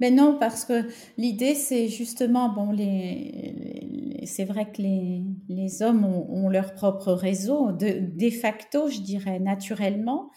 Mais 0.00 0.10
non, 0.10 0.38
parce 0.38 0.64
que 0.64 0.88
l'idée, 1.16 1.54
c'est 1.54 1.88
justement, 1.88 2.48
bon, 2.48 2.70
les, 2.70 4.22
c'est 4.26 4.44
vrai 4.44 4.70
que 4.70 4.82
les, 4.82 5.22
les 5.48 5.82
hommes 5.82 6.04
ont, 6.04 6.48
leur 6.48 6.74
propre 6.74 7.12
réseau, 7.12 7.72
de, 7.72 8.00
de 8.00 8.30
facto, 8.30 8.88
je 8.88 9.00
dirais, 9.00 9.38
naturellement. 9.38 10.30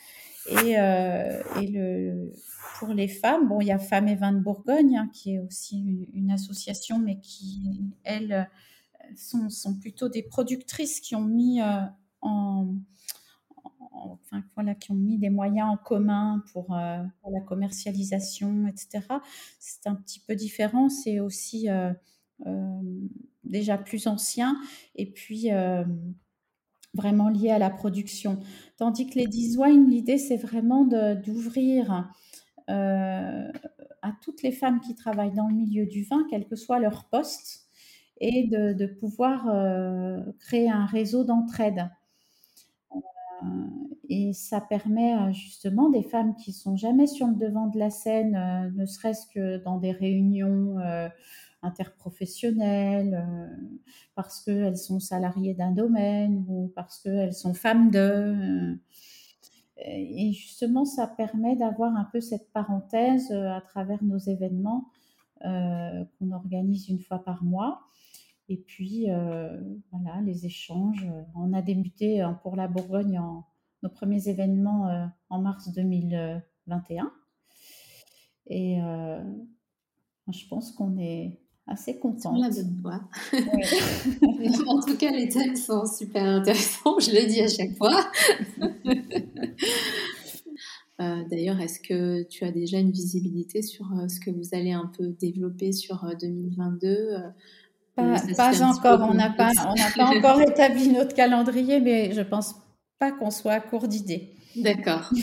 Et, 0.49 0.79
euh, 0.79 1.41
et 1.61 1.67
le, 1.67 2.31
pour 2.79 2.89
les 2.89 3.07
femmes, 3.07 3.47
bon, 3.47 3.59
il 3.61 3.67
y 3.67 3.71
a 3.71 3.79
Femmes 3.79 4.07
et 4.07 4.15
Vins 4.15 4.31
de 4.31 4.39
Bourgogne, 4.39 4.97
hein, 4.97 5.09
qui 5.13 5.35
est 5.35 5.39
aussi 5.39 6.07
une, 6.13 6.31
association, 6.31 6.99
mais 6.99 7.19
qui, 7.19 7.81
elles, 8.03 8.49
sont, 9.15 9.49
sont, 9.49 9.77
plutôt 9.79 10.09
des 10.09 10.23
productrices 10.23 10.99
qui 10.99 11.15
ont 11.15 11.25
mis 11.25 11.61
euh, 11.61 11.81
en 12.21 12.75
voilà, 14.55 14.75
qui 14.75 14.91
ont 14.91 14.95
mis 14.95 15.17
des 15.17 15.29
moyens 15.29 15.69
en 15.69 15.77
commun 15.77 16.43
pour, 16.51 16.75
euh, 16.75 16.97
la 17.31 17.41
commercialisation, 17.41 18.67
etc. 18.67 19.01
C'est 19.59 19.87
un 19.87 19.95
petit 19.95 20.19
peu 20.19 20.35
différent. 20.35 20.89
C'est 20.89 21.19
aussi 21.19 21.69
euh, 21.69 21.93
euh, 22.45 22.81
déjà 23.43 23.77
plus 23.77 24.07
ancien 24.07 24.57
et 24.95 25.11
puis 25.11 25.49
vraiment 26.93 27.29
lié 27.29 27.51
à 27.51 27.59
la 27.59 27.69
production. 27.69 28.39
Tandis 28.77 29.07
que 29.07 29.19
les 29.19 29.27
design, 29.27 29.89
l'idée, 29.89 30.17
c'est 30.17 30.37
vraiment 30.37 30.85
d'ouvrir 30.85 32.11
à 32.67 34.11
toutes 34.21 34.41
les 34.41 34.51
femmes 34.51 34.79
qui 34.81 34.95
travaillent 34.95 35.33
dans 35.33 35.47
le 35.47 35.55
milieu 35.55 35.85
du 35.85 36.03
vin, 36.03 36.25
quel 36.29 36.47
que 36.47 36.55
soit 36.55 36.79
leur 36.79 37.05
poste, 37.05 37.67
et 38.19 38.47
de 38.47 38.85
pouvoir 38.85 39.45
créer 40.39 40.69
un 40.69 40.85
réseau 40.85 41.23
d'entraide. 41.23 41.89
Euh, 43.43 43.45
et 44.09 44.33
ça 44.33 44.61
permet 44.61 45.33
justement 45.33 45.89
des 45.89 46.03
femmes 46.03 46.35
qui 46.35 46.53
sont 46.53 46.75
jamais 46.75 47.07
sur 47.07 47.27
le 47.27 47.35
devant 47.35 47.67
de 47.67 47.77
la 47.77 47.89
scène, 47.89 48.35
euh, 48.35 48.69
ne 48.71 48.85
serait-ce 48.85 49.27
que 49.27 49.57
dans 49.63 49.77
des 49.77 49.91
réunions 49.91 50.79
euh, 50.79 51.09
interprofessionnelles, 51.61 53.25
parce 54.15 54.41
qu'elles 54.43 54.77
sont 54.77 54.99
salariées 54.99 55.53
d'un 55.53 55.71
domaine 55.71 56.45
ou 56.47 56.71
parce 56.75 56.99
qu'elles 56.99 57.33
sont 57.33 57.53
femmes 57.53 57.89
de. 57.91 58.77
et 59.77 60.31
justement, 60.33 60.85
ça 60.85 61.07
permet 61.07 61.55
d'avoir 61.55 61.95
un 61.95 62.05
peu 62.05 62.21
cette 62.21 62.51
parenthèse 62.53 63.31
à 63.31 63.61
travers 63.61 64.03
nos 64.03 64.19
événements 64.19 64.89
qu'on 65.41 66.31
organise 66.31 66.89
une 66.89 66.99
fois 66.99 67.23
par 67.23 67.43
mois. 67.43 67.81
Et 68.49 68.57
puis, 68.57 69.09
euh, 69.09 69.57
voilà, 69.91 70.21
les 70.21 70.45
échanges. 70.45 71.05
On 71.35 71.53
a 71.53 71.61
débuté 71.61 72.21
hein, 72.21 72.39
pour 72.43 72.55
la 72.55 72.67
Bourgogne 72.67 73.19
en, 73.19 73.45
nos 73.83 73.89
premiers 73.89 74.29
événements 74.29 74.87
euh, 74.87 75.05
en 75.29 75.39
mars 75.41 75.69
2021. 75.73 77.11
Et 78.47 78.81
euh, 78.81 79.21
je 80.31 80.47
pense 80.47 80.71
qu'on 80.71 80.97
est 80.97 81.41
assez 81.67 81.99
content. 81.99 82.33
la 82.37 82.49
bonne 82.49 82.79
voie. 82.81 83.01
en 84.67 84.79
tout 84.79 84.95
cas, 84.95 85.11
les 85.11 85.27
thèmes 85.27 85.57
sont 85.57 85.85
super 85.85 86.23
intéressants. 86.23 86.97
Je 86.99 87.11
le 87.11 87.27
dis 87.27 87.41
à 87.41 87.49
chaque 87.49 87.75
fois. 87.75 88.09
D'ailleurs, 91.29 91.59
est-ce 91.59 91.79
que 91.79 92.23
tu 92.23 92.43
as 92.45 92.51
déjà 92.51 92.79
une 92.79 92.89
visibilité 92.91 93.61
sur 93.61 93.85
ce 94.07 94.19
que 94.19 94.31
vous 94.31 94.55
allez 94.55 94.71
un 94.71 94.89
peu 94.97 95.09
développer 95.09 95.71
sur 95.71 96.09
2022 96.19 97.17
pas, 98.35 98.63
encore, 98.63 99.01
on 99.09 99.13
n'a 99.13 99.29
pas, 99.31 99.51
on 99.67 99.73
n'a 99.73 99.91
pas 99.95 100.05
encore 100.05 100.41
établi 100.41 100.89
notre 100.89 101.13
calendrier, 101.13 101.79
mais 101.79 102.13
je 102.13 102.21
pense 102.21 102.55
pas 102.99 103.11
qu'on 103.11 103.31
soit 103.31 103.53
à 103.53 103.59
court 103.59 103.87
d'idées. 103.87 104.35
D'accord. 104.55 105.09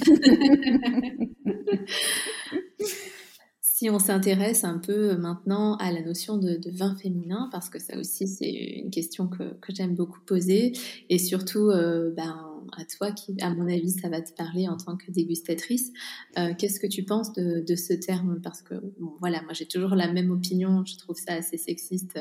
si 3.61 3.91
on 3.91 3.99
s'intéresse 3.99 4.63
un 4.65 4.79
peu 4.79 5.17
maintenant 5.17 5.75
à 5.77 5.91
la 5.91 6.01
notion 6.03 6.39
de, 6.39 6.61
vin 6.73 6.95
féminin, 6.97 7.49
parce 7.51 7.69
que 7.69 7.81
ça 7.81 7.99
aussi 7.99 8.29
c'est 8.29 8.51
une 8.51 8.91
question 8.91 9.27
que, 9.29 9.55
que 9.61 9.75
j'aime 9.75 9.95
beaucoup 9.95 10.21
poser, 10.21 10.73
et 11.11 11.19
surtout, 11.19 11.71
euh, 11.71 12.13
ben, 12.17 12.54
à 12.79 12.85
toi 12.85 13.13
qui, 13.13 13.35
à 13.41 13.51
mon 13.51 13.67
avis, 13.69 13.91
ça 13.91 14.09
va 14.09 14.21
te 14.21 14.33
parler 14.33 14.69
en 14.69 14.77
tant 14.77 14.97
que 14.97 15.11
dégustatrice. 15.11 15.93
Euh, 16.39 16.53
qu'est-ce 16.57 16.81
que 16.81 16.87
tu 16.87 17.05
penses 17.05 17.33
de, 17.33 17.77
ce 17.77 17.93
terme? 17.93 18.41
Parce 18.43 18.63
que, 18.63 18.75
bon, 18.99 19.13
voilà, 19.21 19.43
moi 19.43 19.53
j'ai 19.53 19.67
toujours 19.67 19.95
la 19.95 20.13
même 20.13 20.31
opinion, 20.31 20.85
je 20.85 20.97
trouve 20.97 21.17
ça 21.17 21.35
assez 21.35 21.57
sexiste 21.57 22.19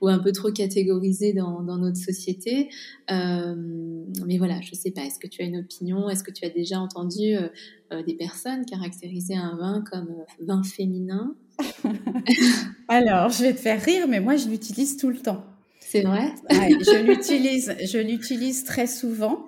ou 0.00 0.08
un 0.08 0.18
peu 0.18 0.32
trop 0.32 0.52
catégorisé 0.52 1.32
dans, 1.32 1.62
notre 1.62 1.96
société. 1.96 2.70
Euh, 3.10 3.54
mais 4.26 4.38
voilà, 4.38 4.60
je 4.60 4.74
sais 4.74 4.90
pas, 4.90 5.02
est-ce 5.02 5.18
que 5.18 5.28
tu 5.28 5.42
as 5.42 5.44
une 5.44 5.58
opinion? 5.58 6.08
Est-ce 6.08 6.24
que 6.24 6.30
tu 6.30 6.44
as 6.44 6.50
déjà 6.50 6.80
entendu 6.80 7.36
euh, 7.36 8.02
des 8.02 8.14
personnes 8.14 8.64
caractériser 8.64 9.36
un 9.36 9.56
vin 9.56 9.84
comme 9.90 10.24
vin 10.40 10.62
féminin? 10.62 11.34
Alors, 12.88 13.30
je 13.30 13.42
vais 13.42 13.52
te 13.52 13.60
faire 13.60 13.82
rire, 13.82 14.06
mais 14.08 14.20
moi 14.20 14.36
je 14.36 14.48
l'utilise 14.48 14.96
tout 14.96 15.10
le 15.10 15.18
temps. 15.18 15.44
C'est 15.90 16.02
vrai? 16.02 16.34
je 16.50 17.02
l'utilise, 17.02 17.74
je 17.80 17.98
l'utilise 17.98 18.64
très 18.64 18.86
souvent. 18.86 19.46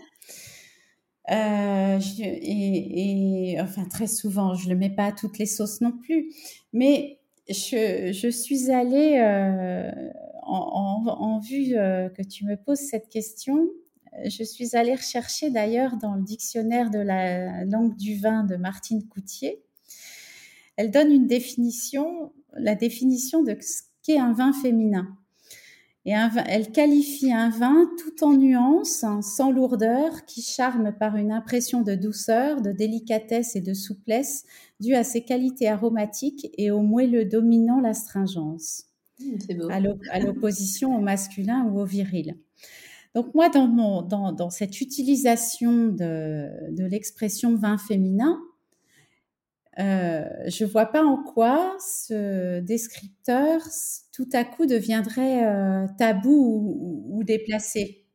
Euh, 1.28 1.98
et, 2.16 3.56
enfin, 3.60 3.84
très 3.84 4.06
souvent, 4.06 4.54
je 4.54 4.68
ne 4.68 4.74
le 4.74 4.78
mets 4.78 4.90
pas 4.90 5.06
à 5.06 5.12
toutes 5.12 5.38
les 5.38 5.46
sauces 5.46 5.80
non 5.80 5.92
plus. 5.92 6.32
Mais 6.72 7.20
je, 7.48 8.30
suis 8.30 8.70
allée, 8.70 9.18
euh, 9.18 9.90
en, 10.42 11.38
vue 11.40 11.76
euh, 11.76 12.08
que 12.08 12.22
tu 12.22 12.44
me 12.44 12.56
poses 12.56 12.78
cette 12.78 13.08
question, 13.08 13.68
je 14.24 14.42
suis 14.42 14.76
allée 14.76 14.94
rechercher 14.94 15.50
d'ailleurs 15.50 15.96
dans 15.96 16.14
le 16.14 16.22
dictionnaire 16.22 16.90
de 16.90 16.98
la 16.98 17.64
langue 17.64 17.96
du 17.96 18.18
vin 18.18 18.44
de 18.44 18.56
Martine 18.56 19.06
Coutier. 19.06 19.62
Elle 20.76 20.90
donne 20.90 21.12
une 21.12 21.26
définition, 21.26 22.32
la 22.54 22.74
définition 22.74 23.42
de 23.42 23.56
ce 23.60 23.82
qu'est 24.02 24.18
un 24.18 24.32
vin 24.32 24.52
féminin. 24.52 25.16
Et 26.06 26.14
un, 26.14 26.30
elle 26.46 26.72
qualifie 26.72 27.30
un 27.30 27.50
vin 27.50 27.90
tout 27.98 28.24
en 28.24 28.32
nuances, 28.32 29.04
hein, 29.04 29.20
sans 29.20 29.50
lourdeur, 29.50 30.24
qui 30.24 30.40
charme 30.40 30.92
par 30.98 31.16
une 31.16 31.30
impression 31.30 31.82
de 31.82 31.94
douceur, 31.94 32.62
de 32.62 32.72
délicatesse 32.72 33.54
et 33.54 33.60
de 33.60 33.74
souplesse 33.74 34.44
due 34.80 34.94
à 34.94 35.04
ses 35.04 35.22
qualités 35.22 35.68
aromatiques 35.68 36.50
et 36.56 36.70
au 36.70 36.80
moelleux 36.80 37.26
dominant 37.26 37.80
l'astringence, 37.80 38.84
mmh, 39.20 39.70
à 39.70 40.20
l'opposition 40.20 40.96
au 40.96 41.00
masculin 41.00 41.64
ou 41.70 41.80
au 41.80 41.84
viril. 41.84 42.36
Donc 43.14 43.34
moi, 43.34 43.50
dans, 43.50 43.66
mon, 43.66 44.02
dans, 44.02 44.32
dans 44.32 44.50
cette 44.50 44.80
utilisation 44.80 45.88
de, 45.88 46.48
de 46.70 46.84
l'expression 46.84 47.56
vin 47.56 47.76
féminin, 47.76 48.40
euh, 49.80 50.24
je 50.46 50.64
vois 50.64 50.86
pas 50.86 51.02
en 51.02 51.22
quoi 51.22 51.76
ce 51.80 52.60
descripteur 52.60 53.60
tout 54.12 54.28
à 54.32 54.44
coup 54.44 54.66
deviendrait 54.66 55.46
euh, 55.46 55.86
tabou 55.98 57.06
ou, 57.08 57.24
déplacé. 57.24 58.06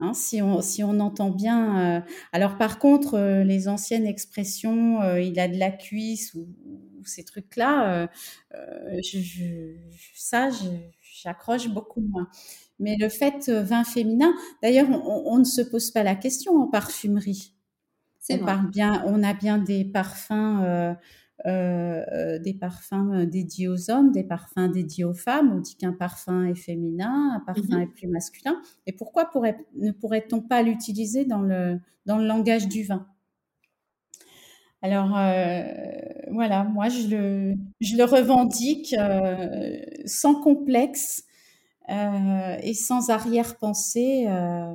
Hein, 0.00 0.12
si, 0.12 0.42
on, 0.42 0.60
si 0.60 0.84
on 0.84 1.00
entend 1.00 1.30
bien. 1.30 1.98
Euh... 1.98 2.00
Alors 2.32 2.58
par 2.58 2.78
contre, 2.78 3.14
euh, 3.14 3.44
les 3.44 3.68
anciennes 3.68 4.06
expressions, 4.06 5.16
il 5.16 5.38
a 5.40 5.48
de 5.48 5.56
la 5.56 5.70
cuisse 5.70 6.34
ou, 6.34 6.46
ces 7.06 7.24
trucs-là, 7.24 8.08
ça, 10.14 10.48
j'accroche 11.02 11.68
beaucoup 11.68 12.00
moins. 12.00 12.28
Mais 12.78 12.96
le 12.98 13.10
fait 13.10 13.50
vin 13.50 13.84
féminin, 13.84 14.32
d'ailleurs, 14.62 14.88
on, 14.90 15.38
ne 15.38 15.44
se 15.44 15.60
pose 15.60 15.90
pas 15.90 16.02
la 16.02 16.14
question 16.14 16.56
en 16.56 16.66
parfumerie. 16.66 17.53
On, 18.30 18.38
parle 18.38 18.70
bien, 18.70 19.02
on 19.06 19.22
a 19.22 19.34
bien 19.34 19.58
des 19.58 19.84
parfums, 19.84 20.62
euh, 20.62 20.94
euh, 21.46 22.38
des 22.38 22.54
parfums 22.54 23.26
dédiés 23.26 23.68
aux 23.68 23.90
hommes, 23.90 24.12
des 24.12 24.24
parfums 24.24 24.70
dédiés 24.72 25.04
aux 25.04 25.14
femmes. 25.14 25.52
On 25.52 25.60
dit 25.60 25.76
qu'un 25.76 25.92
parfum 25.92 26.46
est 26.46 26.54
féminin, 26.54 27.32
un 27.36 27.40
parfum 27.40 27.78
mmh. 27.78 27.82
est 27.82 27.86
plus 27.86 28.08
masculin. 28.08 28.60
Et 28.86 28.92
pourquoi 28.92 29.26
pourrait, 29.26 29.66
ne 29.76 29.90
pourrait-on 29.90 30.40
pas 30.40 30.62
l'utiliser 30.62 31.24
dans 31.24 31.42
le, 31.42 31.78
dans 32.06 32.18
le 32.18 32.26
langage 32.26 32.68
du 32.68 32.82
vin? 32.82 33.06
Alors 34.84 35.16
euh, 35.16 35.62
voilà, 36.30 36.64
moi 36.64 36.90
je 36.90 37.08
le, 37.08 37.54
je 37.80 37.96
le 37.96 38.04
revendique 38.04 38.94
euh, 38.98 39.78
sans 40.04 40.34
complexe 40.34 41.24
euh, 41.88 42.56
et 42.62 42.74
sans 42.74 43.08
arrière-pensée 43.08 44.26
euh, 44.28 44.74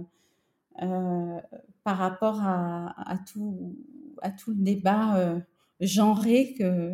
euh, 0.82 1.40
par 1.89 1.97
rapport 1.97 2.39
à, 2.43 2.93
à, 2.97 3.17
tout, 3.17 3.75
à 4.21 4.30
tout 4.30 4.52
le 4.52 4.63
débat 4.63 5.17
euh, 5.17 5.39
genré 5.80 6.54
que 6.54 6.91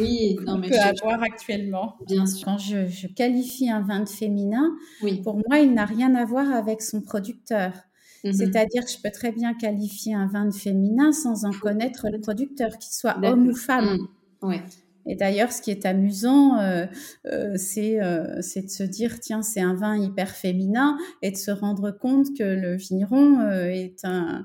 oui, 0.00 0.36
non, 0.46 0.60
peut 0.60 0.78
avoir 0.78 1.20
actuellement. 1.20 1.96
Bien 2.06 2.26
sûr. 2.26 2.44
Quand 2.44 2.58
je, 2.58 2.86
je, 2.86 3.08
qualifie 3.08 3.68
un 3.68 3.80
vin 3.80 3.98
de 3.98 4.08
féminin, 4.08 4.70
oui. 5.02 5.20
pour 5.20 5.34
moi, 5.48 5.58
il 5.58 5.74
n'a 5.74 5.84
rien 5.84 6.14
à 6.14 6.24
voir 6.24 6.48
avec 6.52 6.80
son 6.80 7.00
producteur. 7.00 7.72
Mm 7.72 8.28
-hmm. 8.28 8.32
C'est-à-dire 8.38 8.84
que 8.84 8.92
je 8.92 8.98
peux 9.02 9.10
très 9.10 9.32
bien 9.32 9.52
qualifier 9.54 10.14
un 10.14 10.28
vin 10.28 10.44
de 10.44 10.54
féminin 10.54 11.10
sans 11.10 11.44
en 11.44 11.50
connaître 11.66 12.02
le 12.12 12.20
producteur, 12.20 12.70
qu'il 12.78 12.94
soit 13.00 13.16
homme 13.24 13.48
ou 13.48 13.56
femme. 13.56 13.98
Ouais. 14.42 14.62
Et 15.06 15.14
d'ailleurs, 15.14 15.52
ce 15.52 15.62
qui 15.62 15.70
est 15.70 15.86
amusant, 15.86 16.58
euh, 16.58 16.86
euh, 17.26 17.54
c'est 17.56 18.02
euh, 18.02 18.36
de 18.36 18.68
se 18.68 18.82
dire, 18.82 19.20
tiens, 19.20 19.42
c'est 19.42 19.60
un 19.60 19.74
vin 19.74 19.96
hyper 19.96 20.30
féminin, 20.30 20.98
et 21.22 21.30
de 21.30 21.36
se 21.36 21.52
rendre 21.52 21.92
compte 21.92 22.26
que 22.36 22.42
le 22.42 22.74
vigneron 22.76 23.48
est, 23.50 24.04
un, 24.04 24.44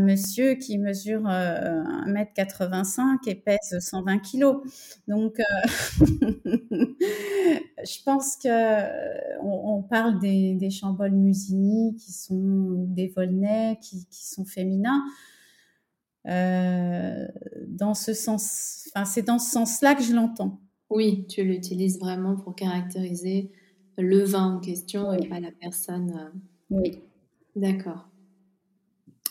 monsieur 0.00 0.54
qui 0.54 0.78
mesure 0.78 1.22
1m85 1.22 3.26
et 3.26 3.34
pèse 3.34 3.78
120 3.78 4.18
kilos. 4.18 4.58
Donc, 5.08 5.40
je 6.00 8.02
pense 8.04 8.36
que 8.36 9.38
on, 9.42 9.82
parle 9.82 10.20
des, 10.20 10.54
des 10.54 10.68
Musigny 11.10 11.96
qui 11.96 12.12
sont 12.12 12.84
des 12.88 13.08
Volnay 13.08 13.78
qui, 13.80 14.06
qui 14.10 14.26
sont 14.26 14.44
féminins. 14.44 15.02
Euh, 16.26 17.26
dans 17.66 17.94
ce 17.94 18.12
sens, 18.12 18.88
enfin, 18.94 19.04
c'est 19.04 19.22
dans 19.22 19.38
ce 19.38 19.50
sens-là 19.50 19.94
que 19.94 20.02
je 20.02 20.12
l'entends. 20.12 20.60
Oui, 20.90 21.26
tu 21.28 21.42
l'utilises 21.44 21.98
vraiment 21.98 22.36
pour 22.36 22.54
caractériser 22.54 23.50
le 23.96 24.22
vin 24.24 24.56
en 24.56 24.60
question 24.60 25.10
oui. 25.10 25.18
et 25.22 25.28
pas 25.28 25.40
la 25.40 25.52
personne. 25.52 26.10
euh, 26.18 26.38
Oui. 26.70 27.00
D'accord. 27.56 28.08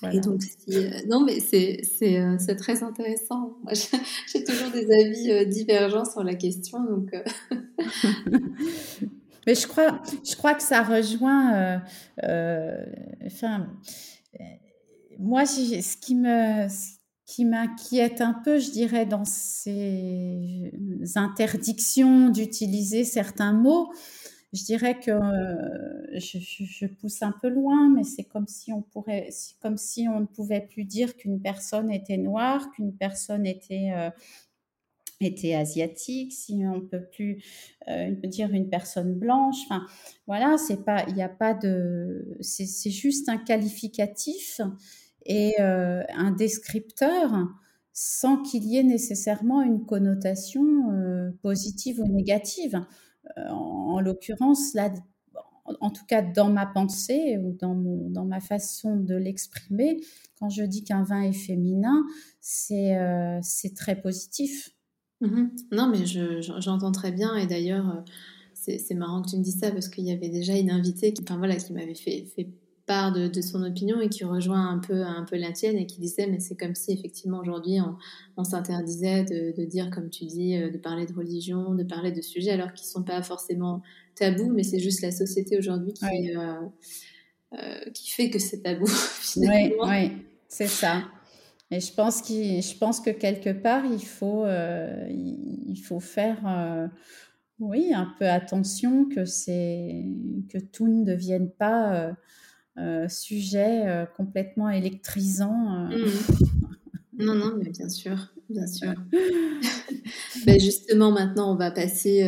Voilà. 0.02 0.16
Et 0.16 0.20
donc, 0.20 0.42
si, 0.44 0.78
euh, 0.78 0.90
non, 1.10 1.24
mais 1.24 1.40
c'est 1.40 1.82
c'est 1.84 2.20
euh, 2.20 2.36
c'est 2.40 2.56
très 2.56 2.84
intéressant. 2.84 3.58
Moi, 3.64 3.74
j'ai 3.74 3.98
j'ai 4.32 4.44
toujours 4.44 4.70
des 4.72 4.86
avis 4.92 5.32
euh, 5.32 5.46
divergents 5.46 6.06
sur 6.06 6.24
la 6.24 6.36
question, 6.36 6.84
donc. 6.84 7.12
Mais 9.48 9.56
je 9.56 9.66
crois, 9.66 10.02
je 10.30 10.36
crois 10.36 10.54
que 10.56 10.62
ça 10.62 10.84
rejoint. 10.84 11.82
enfin, 13.26 13.68
moi, 15.20 15.46
ce 15.46 15.98
qui 15.98 16.16
me, 16.16 16.68
qui 17.26 17.46
m'inquiète 17.46 18.22
un 18.22 18.34
peu, 18.34 18.60
je 18.60 18.72
dirais, 18.72 19.06
dans 19.06 19.26
ces 19.26 20.72
interdictions 21.16 22.30
d'utiliser 22.30 23.04
certains 23.04 23.54
mots, 23.54 23.92
je 24.54 24.64
dirais 24.64 24.98
que 24.98 25.12
euh, 25.12 26.20
je, 26.20 26.86
pousse 26.88 27.22
un 27.22 27.34
peu 27.42 27.50
loin, 27.50 27.90
mais 27.94 28.04
c'est 28.04 28.24
comme 28.24 28.48
si 28.48 28.72
on 28.72 28.78
ne 28.78 30.26
pouvait 30.26 30.68
plus 30.70 30.86
dire 30.86 31.18
qu'une 31.18 31.42
personne 31.42 31.92
était 31.92 32.18
noire, 32.18 32.72
qu'une 32.72 32.96
personne 32.96 33.46
était 33.46 33.92
euh, 33.94 34.10
était 35.20 35.56
asiatique, 35.56 36.32
si 36.32 36.62
on 36.66 36.82
peut 36.82 37.04
plus 37.12 37.44
euh, 37.88 38.12
dire 38.24 38.54
une 38.54 38.70
personne 38.70 39.16
blanche. 39.16 39.58
Enfin, 39.66 39.86
voilà, 40.28 40.58
c'est 40.58 40.86
pas, 40.86 41.04
il 41.08 41.16
n'y 41.16 41.24
a 41.24 41.30
pas 41.30 41.54
de, 41.54 42.38
c'est 42.42 42.92
juste 42.92 43.28
un 43.30 43.38
qualificatif 43.38 44.62
et 45.28 45.54
euh, 45.60 46.04
un 46.16 46.32
descripteur 46.32 47.32
sans 47.94 48.42
qu'il 48.42 48.64
y 48.64 48.78
ait 48.78 48.84
nécessairement 48.84 49.62
une 49.62 49.86
connotation 49.86 50.92
euh, 50.92 51.32
positive 51.42 52.00
ou 52.00 52.08
négative. 52.08 52.84
Euh, 53.38 53.50
en, 53.50 53.96
en 53.96 54.00
l'occurrence, 54.02 54.74
là, 54.74 54.94
en, 55.82 55.90
tout 55.90 56.06
cas 56.08 56.22
dans 56.22 56.50
ma 56.50 56.66
pensée 56.66 57.38
ou 57.38 57.52
dans, 57.54 57.76
dans 57.76 58.26
ma 58.26 58.40
façon 58.40 58.96
de 58.96 59.16
l'exprimer, 59.16 60.00
quand 60.40 60.50
je 60.50 60.64
dis 60.64 60.84
qu'un 60.84 61.04
vin 61.04 61.22
est 61.22 61.34
féminin, 61.34 62.06
c'est 62.40 62.98
euh, 62.98 63.40
très 63.76 64.00
positif. 64.00 64.70
Mhm. 65.22 65.52
Non, 65.72 65.90
mais 65.90 66.06
je- 66.06 66.42
je- 66.42 66.62
j'entends 66.62 66.92
très 66.92 67.12
bien. 67.12 67.36
Et 67.36 67.48
d'ailleurs, 67.48 68.04
c'est 68.54 68.94
marrant 68.96 69.22
que 69.22 69.30
tu 69.30 69.38
me 69.38 69.44
dises 69.44 69.60
ça 69.60 69.72
parce 69.72 69.88
qu'il 69.90 70.04
y 70.06 70.12
avait 70.12 70.30
déjà 70.30 70.56
une 70.58 70.70
invitée 70.72 71.14
qui, 71.14 71.24
enfin, 71.24 71.38
voilà, 71.38 71.56
qui 71.56 71.74
m'avait 71.74 71.96
fait 71.96 72.28
part 72.88 73.12
de, 73.12 73.28
de 73.28 73.42
son 73.42 73.64
opinion 73.64 74.02
et 74.02 74.10
qui 74.10 74.24
rejoint 74.24 74.70
un 74.70 74.80
peu, 74.80 75.04
un 75.04 75.26
peu 75.30 75.36
la 75.38 75.52
tienne 75.52 75.78
et 75.78 75.86
qui 75.86 76.00
disait, 76.00 76.26
mais 76.28 76.40
c'est 76.40 76.56
comme 76.56 76.74
si 76.74 76.92
effectivement 76.92 77.40
aujourd'hui 77.40 77.80
on, 77.82 77.96
on 78.38 78.44
s'interdisait 78.44 79.24
de, 79.26 79.56
de 79.56 79.66
dire, 79.66 79.90
comme 79.92 80.10
tu 80.10 80.26
dis, 80.26 80.58
euh, 80.58 80.72
de 80.72 80.78
parler 80.78 81.06
de 81.06 81.14
religion, 81.14 81.76
de 81.76 81.84
parler 81.84 82.12
de 82.12 82.22
sujets 82.22 82.52
alors 82.52 82.74
qu'ils 82.74 82.88
sont 82.88 83.04
pas 83.04 83.22
forcément 83.22 83.82
tabous, 84.16 84.52
mais 84.52 84.64
c'est 84.64 84.80
juste 84.80 85.02
la 85.02 85.12
société 85.12 85.58
aujourd'hui 85.58 85.94
qui, 85.94 86.36
euh, 86.36 86.54
euh, 87.54 87.92
qui 87.94 88.10
fait 88.10 88.30
que 88.30 88.40
c'est 88.40 88.64
tabou 88.64 88.88
finalement. 88.88 89.88
oui, 89.88 90.12
c'est 90.48 90.68
ça. 90.68 91.04
Et 91.70 91.82
je 91.82 91.94
pense 91.94 92.22
qu'il, 92.22 92.62
je 92.62 92.78
pense 92.78 93.02
que 93.02 93.10
quelque 93.10 93.50
part, 93.52 93.86
il 93.86 94.04
faut, 94.04 94.46
euh, 94.46 95.06
il 95.10 95.82
faut 95.84 96.00
faire, 96.00 96.90
oui, 97.60 97.92
un 97.94 98.14
peu 98.20 98.28
attention 98.30 99.06
que 99.06 99.26
c'est, 99.26 100.06
que 100.50 100.60
tout 100.60 100.88
ne 100.88 101.04
devienne 101.04 101.50
pas 101.50 101.94
euh, 101.94 102.14
euh, 102.78 103.08
sujet 103.08 103.88
euh, 103.88 104.06
complètement 104.06 104.70
électrisant. 104.70 105.90
euh. 105.92 105.98
Mhm. 105.98 106.46
Non, 107.20 107.34
non, 107.34 107.54
mais 107.58 107.70
bien 107.72 107.90
sûr, 107.90 108.34
bien 108.50 108.68
sûr. 108.68 108.94
Ben 110.46 110.60
justement, 110.60 111.12
maintenant, 111.12 111.52
on 111.52 111.56
va 111.58 111.72
passer 111.72 112.24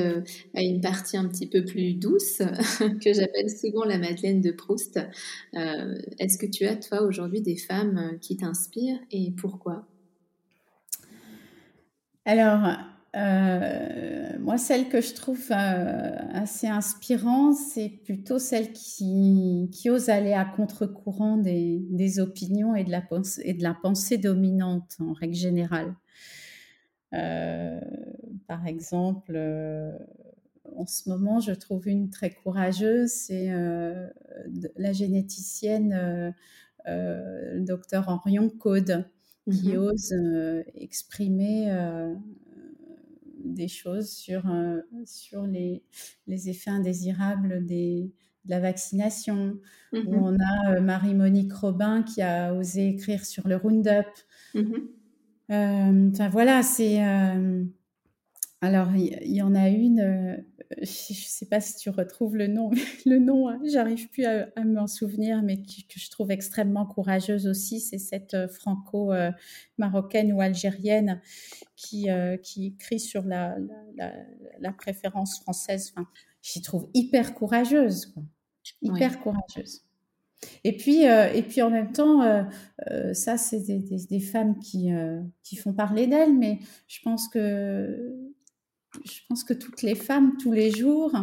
à 0.54 0.62
une 0.62 0.82
partie 0.82 1.16
un 1.16 1.28
petit 1.28 1.48
peu 1.48 1.64
plus 1.64 1.94
douce 1.94 2.40
que 3.02 3.14
j'appelle 3.14 3.50
souvent 3.50 3.86
la 3.86 3.98
Madeleine 3.98 4.42
de 4.42 4.52
Proust. 4.52 5.00
Est-ce 5.54 6.38
que 6.38 6.46
tu 6.46 6.66
as, 6.66 6.76
toi, 6.76 7.04
aujourd'hui, 7.04 7.40
des 7.42 7.56
femmes 7.56 8.18
qui 8.20 8.36
t'inspirent 8.36 9.00
et 9.12 9.32
pourquoi? 9.32 9.88
Alors, 12.26 12.78
euh, 13.16 14.38
moi, 14.40 14.58
celle 14.58 14.88
que 14.88 15.02
je 15.02 15.14
trouve 15.14 15.44
euh, 15.52 16.12
assez 16.32 16.68
inspirante, 16.68 17.56
c'est 17.56 17.90
plutôt 17.90 18.38
celle 18.38 18.72
qui, 18.72 19.70
qui 19.72 19.90
ose 19.90 20.10
aller 20.10 20.34
à 20.34 20.46
contre-courant 20.46 21.38
des, 21.38 21.80
des 21.90 22.20
opinions 22.20 22.76
et 22.76 22.84
de, 22.84 22.92
la 22.92 23.02
pensée, 23.02 23.42
et 23.46 23.54
de 23.54 23.64
la 23.64 23.74
pensée 23.74 24.18
dominante 24.18 24.96
en 25.00 25.14
règle 25.14 25.36
générale. 25.36 25.96
Euh, 27.16 27.80
par 28.48 28.68
exemple, 28.68 29.36
en 30.76 30.86
ce 30.86 31.10
moment, 31.10 31.40
je 31.40 31.52
trouve 31.52 31.88
une 31.88 32.12
très 32.12 32.30
courageuse, 32.30 33.10
c'est 33.10 33.50
la 34.78 34.94
généticienne 34.94 36.36
le 36.86 37.60
docteur 37.62 38.08
Henrion 38.08 38.50
Code, 38.50 39.06
qui 39.52 39.70
mhm. 39.70 39.80
ose 39.80 40.14
exprimer 40.76 41.72
des 43.54 43.68
choses 43.68 44.10
sur, 44.10 44.44
sur 45.06 45.46
les, 45.46 45.84
les, 46.28 46.50
effets 46.50 46.70
indésirables 46.70 47.66
des, 47.66 48.12
de 48.46 48.50
la 48.50 48.60
vaccination. 48.60 49.60
Mhm. 49.94 50.08
on 50.08 50.38
a 50.40 50.80
Marie-Monique 50.80 51.54
Robin 51.54 52.04
qui 52.04 52.22
a 52.22 52.54
osé 52.54 52.88
écrire 52.90 53.26
sur 53.26 53.48
le 53.48 53.56
Roundup. 53.56 54.08
Mhm. 54.54 54.90
Enfin 56.14 56.30
voilà, 56.30 56.62
c'est. 56.64 57.00
alors, 58.62 58.90
il 58.96 59.34
y, 59.34 59.42
en 59.42 59.56
a 59.56 59.70
une, 59.70 60.44
je 60.78 60.82
ne 60.82 60.86
sais 60.86 61.48
pas 61.48 61.60
si 61.60 61.76
tu 61.76 61.90
retrouves 61.90 62.36
le 62.36 62.48
nom, 62.48 62.70
le 63.06 63.18
nom, 63.18 63.50
hein, 63.50 63.60
j'arrive 63.66 64.10
plus 64.10 64.26
à, 64.26 64.48
m'en 64.64 64.88
souvenir, 64.88 65.42
mais 65.42 65.58
que 65.58 66.00
je 66.00 66.10
trouve 66.12 66.32
extrêmement 66.32 66.86
courageuse 66.86 67.48
aussi, 67.48 67.80
c'est 67.80 67.98
cette 67.98 68.36
euh, 68.36 68.48
franco-marocaine 68.48 70.32
ou 70.32 70.42
algérienne 70.42 71.22
qui, 71.76 72.10
euh, 72.10 72.38
qui 72.38 72.68
écrit 72.68 73.00
sur 73.00 73.24
la, 73.24 73.58
la, 74.60 74.72
préférence 74.74 75.40
française. 75.40 75.92
Enfin, 75.96 76.08
j'y 76.42 76.62
trouve 76.62 76.88
hyper 76.94 77.34
courageuse, 77.34 78.14
hyper 78.82 79.20
courageuse. 79.20 79.84
Et 80.64 80.78
puis, 80.78 81.06
euh, 81.06 81.34
et 81.34 81.42
puis 81.42 81.62
en 81.62 81.70
même 81.70 81.92
temps, 81.92 82.48
ça, 83.14 83.38
c'est 83.38 83.62
des, 83.62 83.80
des, 83.80 84.20
femmes 84.20 84.60
qui, 84.60 84.90
qui 85.44 85.56
font 85.58 85.74
parler 85.74 86.06
d'elles, 86.08 86.38
mais 86.38 86.60
je 86.88 87.00
pense 87.02 87.28
que 87.28 88.29
je 89.06 89.20
pense 89.28 89.44
que 89.44 89.54
toutes 89.54 89.82
les 89.82 89.96
femmes, 89.96 90.38
tous 90.38 90.52
les 90.52 90.72
jours, 90.72 91.14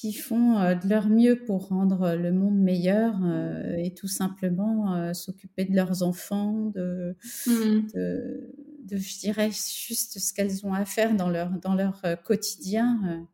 qui 0.00 0.12
font 0.12 0.58
euh, 0.58 0.74
de 0.76 0.88
leur 0.88 1.08
mieux 1.08 1.44
pour 1.44 1.68
rendre 1.68 2.14
le 2.14 2.32
monde 2.32 2.56
meilleur 2.56 3.16
euh, 3.24 3.74
et 3.76 3.94
tout 3.94 4.06
simplement 4.06 4.94
euh, 4.94 5.12
s'occuper 5.12 5.64
de 5.64 5.74
leurs 5.74 6.04
enfants, 6.04 6.70
de, 6.72 7.16
mmh. 7.48 7.88
de, 7.94 8.96
je 8.96 9.18
dirais, 9.18 9.50
juste 9.50 10.20
ce 10.20 10.32
qu'elles 10.32 10.64
ont 10.64 10.72
à 10.72 10.84
faire 10.84 11.16
dans 11.16 11.28
leur, 11.28 11.50
dans 11.50 11.74
leur 11.74 12.00
quotidien, 12.24 13.26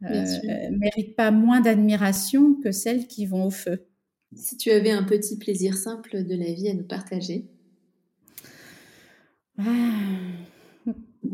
ne 0.00 0.78
méritent 0.78 1.14
pas 1.14 1.30
moins 1.30 1.60
d'admiration 1.60 2.54
que 2.54 2.72
celles 2.72 3.06
qui 3.06 3.26
vont 3.26 3.44
au 3.44 3.50
feu. 3.50 3.86
Si 4.34 4.56
tu 4.56 4.70
avais 4.70 4.92
un 4.92 5.04
petit 5.04 5.36
plaisir 5.36 5.76
simple 5.76 6.24
de 6.24 6.34
la 6.34 6.52
vie 6.52 6.70
à 6.70 6.74
nous 6.74 6.86
partager 6.86 7.50
ah. 9.58 9.62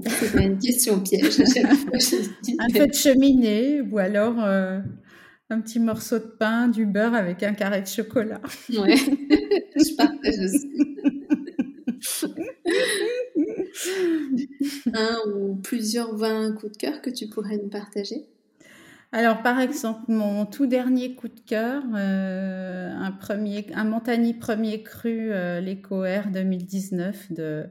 C'est 0.06 0.32
pas 0.32 0.42
une 0.42 0.58
question 0.58 1.00
piège. 1.00 1.40
un 1.40 2.68
peu 2.72 2.86
de 2.86 2.94
cheminée 2.94 3.80
ou 3.80 3.98
alors 3.98 4.42
euh, 4.44 4.80
un 5.50 5.60
petit 5.60 5.80
morceau 5.80 6.18
de 6.18 6.24
pain, 6.38 6.68
du 6.68 6.84
beurre 6.84 7.14
avec 7.14 7.42
un 7.42 7.54
carré 7.54 7.80
de 7.80 7.86
chocolat. 7.86 8.40
Ouais, 8.68 8.96
je 9.76 9.96
partage 9.96 10.38
aussi. 10.44 10.68
un 14.92 15.16
ou 15.32 15.56
plusieurs 15.56 16.14
vins 16.14 16.52
coup 16.52 16.68
de 16.68 16.76
cœur 16.76 17.00
que 17.00 17.10
tu 17.10 17.28
pourrais 17.28 17.56
nous 17.56 17.68
partager? 17.68 18.26
Alors, 19.10 19.42
par 19.42 19.58
exemple, 19.58 20.02
mon 20.08 20.44
tout 20.44 20.66
dernier 20.66 21.14
coup 21.14 21.28
de 21.28 21.40
cœur, 21.46 21.82
euh, 21.94 22.92
un, 22.94 23.10
premier, 23.10 23.66
un 23.74 23.84
Montagny 23.84 24.34
premier 24.34 24.82
cru, 24.82 25.32
euh, 25.32 25.60
l'Eco 25.60 26.04
Air 26.04 26.30
2019 26.30 27.32
de 27.32 27.64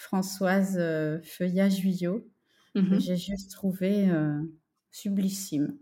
Françoise 0.00 0.76
euh, 0.78 1.18
Feuillat-Juillot, 1.22 2.26
que 2.74 2.80
mhm. 2.80 3.00
j'ai 3.00 3.16
juste 3.16 3.50
trouvé 3.50 4.08
euh, 4.08 4.40
sublissime. 4.90 5.76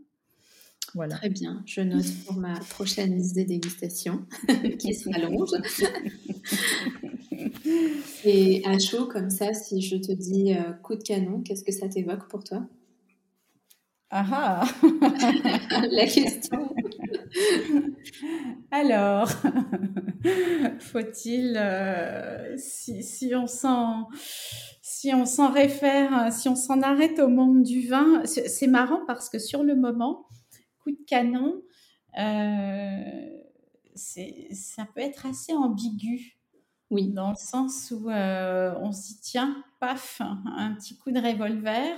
Voilà. 0.93 1.15
Très 1.15 1.29
bien, 1.29 1.63
je 1.67 1.83
note 1.83 2.05
pour 2.27 2.35
ma 2.35 2.59
prochaine 2.59 3.15
liste 3.15 3.37
de 3.37 3.45
dégustation 3.45 4.27
qui 4.81 4.95
s'allonge. 4.95 5.51
Et 8.25 8.67
à 8.67 8.77
chaud 8.81 9.07
comme 9.07 9.31
ça, 9.31 9.55
si 9.55 9.83
je 9.83 9.95
te 9.97 10.11
dis 10.11 10.53
euh, 10.53 10.73
coup 10.83 10.97
de 10.97 11.03
canon, 11.03 11.41
qu'est-ce 11.43 11.63
que 11.63 11.71
ça 11.71 11.89
t'évoque 11.89 12.27
pour 12.29 12.43
toi? 12.43 12.67
Ah 14.11 14.27
ah 14.33 14.67
La 15.93 16.07
question 16.07 16.75
Alors, 18.71 19.29
faut-il, 20.81 21.57
euh, 21.57 22.57
si, 22.57 23.33
on 23.35 23.47
s'en, 23.47 24.09
si 24.83 25.13
on 25.15 25.25
s'en 25.25 25.51
réfère, 25.51 26.33
si 26.33 26.49
on 26.49 26.57
s'en 26.57 26.83
arrête 26.83 27.19
au 27.19 27.29
monde 27.29 27.63
du 27.63 27.89
vin, 27.89 28.23
c'est 28.25 28.67
marrant 28.67 29.01
parce 29.07 29.29
que 29.29 29.39
sur 29.39 29.63
le 29.63 29.77
moment, 29.77 30.27
coup 30.83 30.91
de 30.91 31.05
canon, 31.07 31.63
euh, 32.19 33.29
ça 33.95 34.87
peut 34.95 35.01
être 35.01 35.27
assez 35.27 35.53
ambigu. 35.53 36.35
Oui. 36.91 37.13
Dans 37.13 37.31
le 37.31 37.37
sens 37.37 37.91
où 37.91 38.09
euh, 38.09 38.75
on 38.81 38.93
se 38.93 39.09
dit, 39.09 39.21
tiens, 39.21 39.63
paf, 39.79 40.23
un 40.23 40.75
petit 40.75 40.97
coup 40.97 41.11
de 41.11 41.21
revolver, 41.21 41.97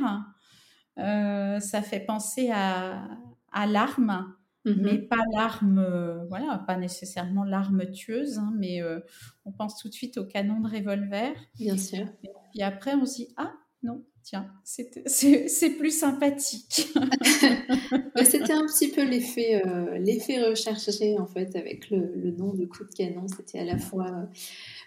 ça 0.96 1.82
fait 1.82 2.00
penser 2.00 2.50
à, 2.50 3.08
à 3.52 3.66
l'arme. 3.66 4.34
Mmh 4.66 4.72
mais 4.76 4.98
pas 4.98 5.22
l'arme, 5.32 5.78
euh, 5.78 6.24
voilà, 6.28 6.62
pas 6.66 6.76
nécessairement 6.76 7.44
l'arme 7.44 7.90
tueuse, 7.92 8.38
hein, 8.38 8.52
mais 8.58 8.82
euh, 8.82 9.00
on 9.46 9.52
pense 9.52 9.78
tout 9.78 9.88
de 9.88 9.94
suite 9.94 10.18
au 10.18 10.24
canon 10.26 10.60
de 10.60 10.68
revolver. 10.68 11.32
Bien 11.58 11.78
sûr. 11.78 12.06
Et 12.54 12.62
après, 12.62 12.94
on 12.94 13.06
se 13.06 13.16
dit, 13.16 13.28
ah 13.38 13.54
non, 13.82 14.04
tiens, 14.22 14.52
c'est 14.64 15.70
plus 15.78 15.98
sympathique. 15.98 16.92
C'était 18.22 18.52
un 18.52 18.66
petit 18.66 18.88
peu 18.88 19.02
l'effet 19.02 19.62
euh, 19.64 19.98
l'effet 19.98 20.42
recherché, 20.42 21.18
en 21.18 21.26
fait, 21.26 21.56
avec 21.56 21.88
le, 21.88 22.12
le, 22.14 22.30
nom 22.32 22.52
de 22.52 22.66
coup 22.66 22.84
de 22.84 22.92
canon. 22.92 23.28
C'était 23.28 23.60
à 23.60 23.64
la 23.64 23.78
fois, 23.78 24.28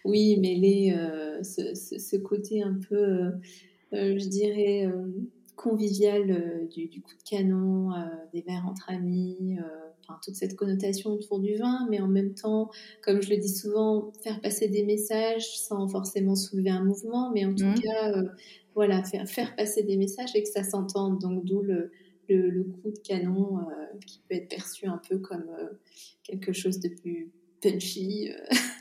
oui, 0.06 0.40
ce, 1.42 1.74
ce, 1.74 1.98
ce, 1.98 2.16
côté 2.18 2.62
un 2.62 2.78
peu, 2.88 3.32
je 3.92 4.28
dirais 4.28 4.88
convivial 5.56 6.32
euh, 6.32 6.68
du, 6.68 7.02
coup 7.02 7.14
de 7.16 7.24
canon, 7.30 7.94
euh, 7.94 8.06
des 8.34 8.42
verres 8.42 8.66
entre 8.68 8.90
amis, 8.90 9.58
euh, 9.60 9.64
enfin, 10.02 10.20
toute 10.24 10.36
cette 10.36 10.56
connotation 10.56 11.12
autour 11.12 11.40
du 11.40 11.56
vin, 11.56 11.88
mais 11.90 12.00
en 12.00 12.08
même 12.08 12.34
temps, 12.34 12.70
comme 13.02 13.22
je 13.22 13.30
le 13.30 13.38
dis 13.38 13.54
souvent, 13.54 14.12
faire 14.24 14.42
passer 14.42 14.68
des 14.68 14.84
messages 14.84 15.58
sans 15.58 15.88
forcément 15.88 16.36
soulever 16.36 16.72
un 16.72 16.84
mouvement, 16.84 17.32
mais 17.32 17.46
en 17.46 17.54
tout 17.54 17.66
mmh. 17.66 17.82
cas, 17.82 18.24
voilà, 18.76 19.04
faire, 19.04 19.28
faire 19.28 19.56
passer 19.56 19.84
des 19.84 19.98
messages 19.98 20.36
et 20.36 20.44
que 20.44 20.50
ça 20.50 20.64
s'entende. 20.64 21.20
Donc, 21.20 21.46
d'où 21.46 21.62
le, 21.62 21.92
le, 22.30 22.64
coup 22.64 22.90
de 22.90 23.00
canon 23.00 23.60
qui 24.06 24.22
peut 24.28 24.36
être 24.36 24.50
perçu 24.50 24.88
un 24.88 25.00
peu 25.08 25.20
comme 25.20 25.46
quelque 26.24 26.52
chose 26.52 26.80
de 26.80 26.90
plus 26.90 27.32
punchy. 27.62 28.32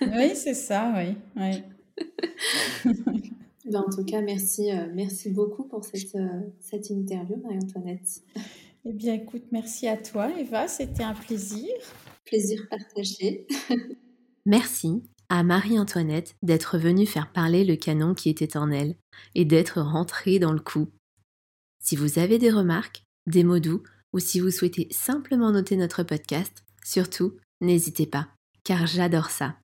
oui, 0.01 0.35
c'est 0.35 0.55
ça, 0.55 0.95
oui. 0.97 1.15
oui. 1.37 3.23
Ben, 3.65 3.81
en 3.81 3.91
tout 3.91 4.05
cas, 4.05 4.21
merci, 4.21 4.73
euh, 4.73 4.89
merci 4.93 5.31
beaucoup 5.31 5.65
pour 5.65 5.85
cette, 5.85 6.15
euh, 6.17 6.41
cette 6.61 6.91
interview, 6.91 7.37
Marie-Antoinette. 7.43 8.23
Eh 8.85 8.93
bien, 8.93 9.15
écoute, 9.15 9.45
merci 9.53 9.87
à 9.87 9.97
toi, 9.97 10.31
Eva. 10.39 10.67
C'était 10.67 11.05
un 11.05 11.15
plaisir. 11.15 11.69
Plaisir 12.25 12.67
partagé. 12.69 13.47
merci 14.47 15.03
à 15.29 15.45
Marie-Antoinette 15.45 16.35
d'être 16.43 16.77
venue 16.77 17.07
faire 17.07 17.31
parler 17.33 17.65
le 17.65 17.77
canon 17.77 18.15
qui 18.15 18.29
était 18.29 18.57
en 18.57 18.71
elle 18.71 18.97
et 19.37 19.45
d'être 19.45 19.81
rentrée 19.81 20.41
dans 20.41 20.53
le 20.53 20.61
coup. 20.61 20.89
Si 21.81 21.95
vous 21.95 22.19
avez 22.19 22.39
des 22.39 22.51
remarques, 22.51 23.05
des 23.27 23.45
mots 23.45 23.61
doux 23.61 23.83
ou 24.13 24.19
si 24.19 24.41
vous 24.41 24.51
souhaitez 24.51 24.89
simplement 24.91 25.53
noter 25.53 25.77
notre 25.77 26.03
podcast, 26.03 26.65
surtout, 26.85 27.37
n'hésitez 27.61 28.07
pas, 28.07 28.29
car 28.65 28.87
j'adore 28.87 29.31
ça. 29.31 29.57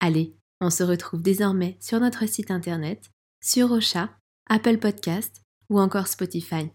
Allez, 0.00 0.36
on 0.60 0.70
se 0.70 0.82
retrouve 0.82 1.22
désormais 1.22 1.76
sur 1.80 1.98
notre 2.00 2.26
site 2.26 2.50
internet 2.50 3.10
sur 3.44 3.72
Ocha, 3.72 4.08
Apple 4.48 4.78
Podcast 4.78 5.42
ou 5.68 5.78
encore 5.78 6.06
Spotify. 6.06 6.70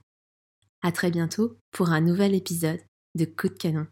À 0.84 0.92
très 0.92 1.10
bientôt 1.10 1.58
pour 1.72 1.90
un 1.90 2.00
nouvel 2.00 2.36
épisode 2.36 2.80
de 3.16 3.26
Coup 3.26 3.50
de 3.50 3.56
canon. 3.56 3.88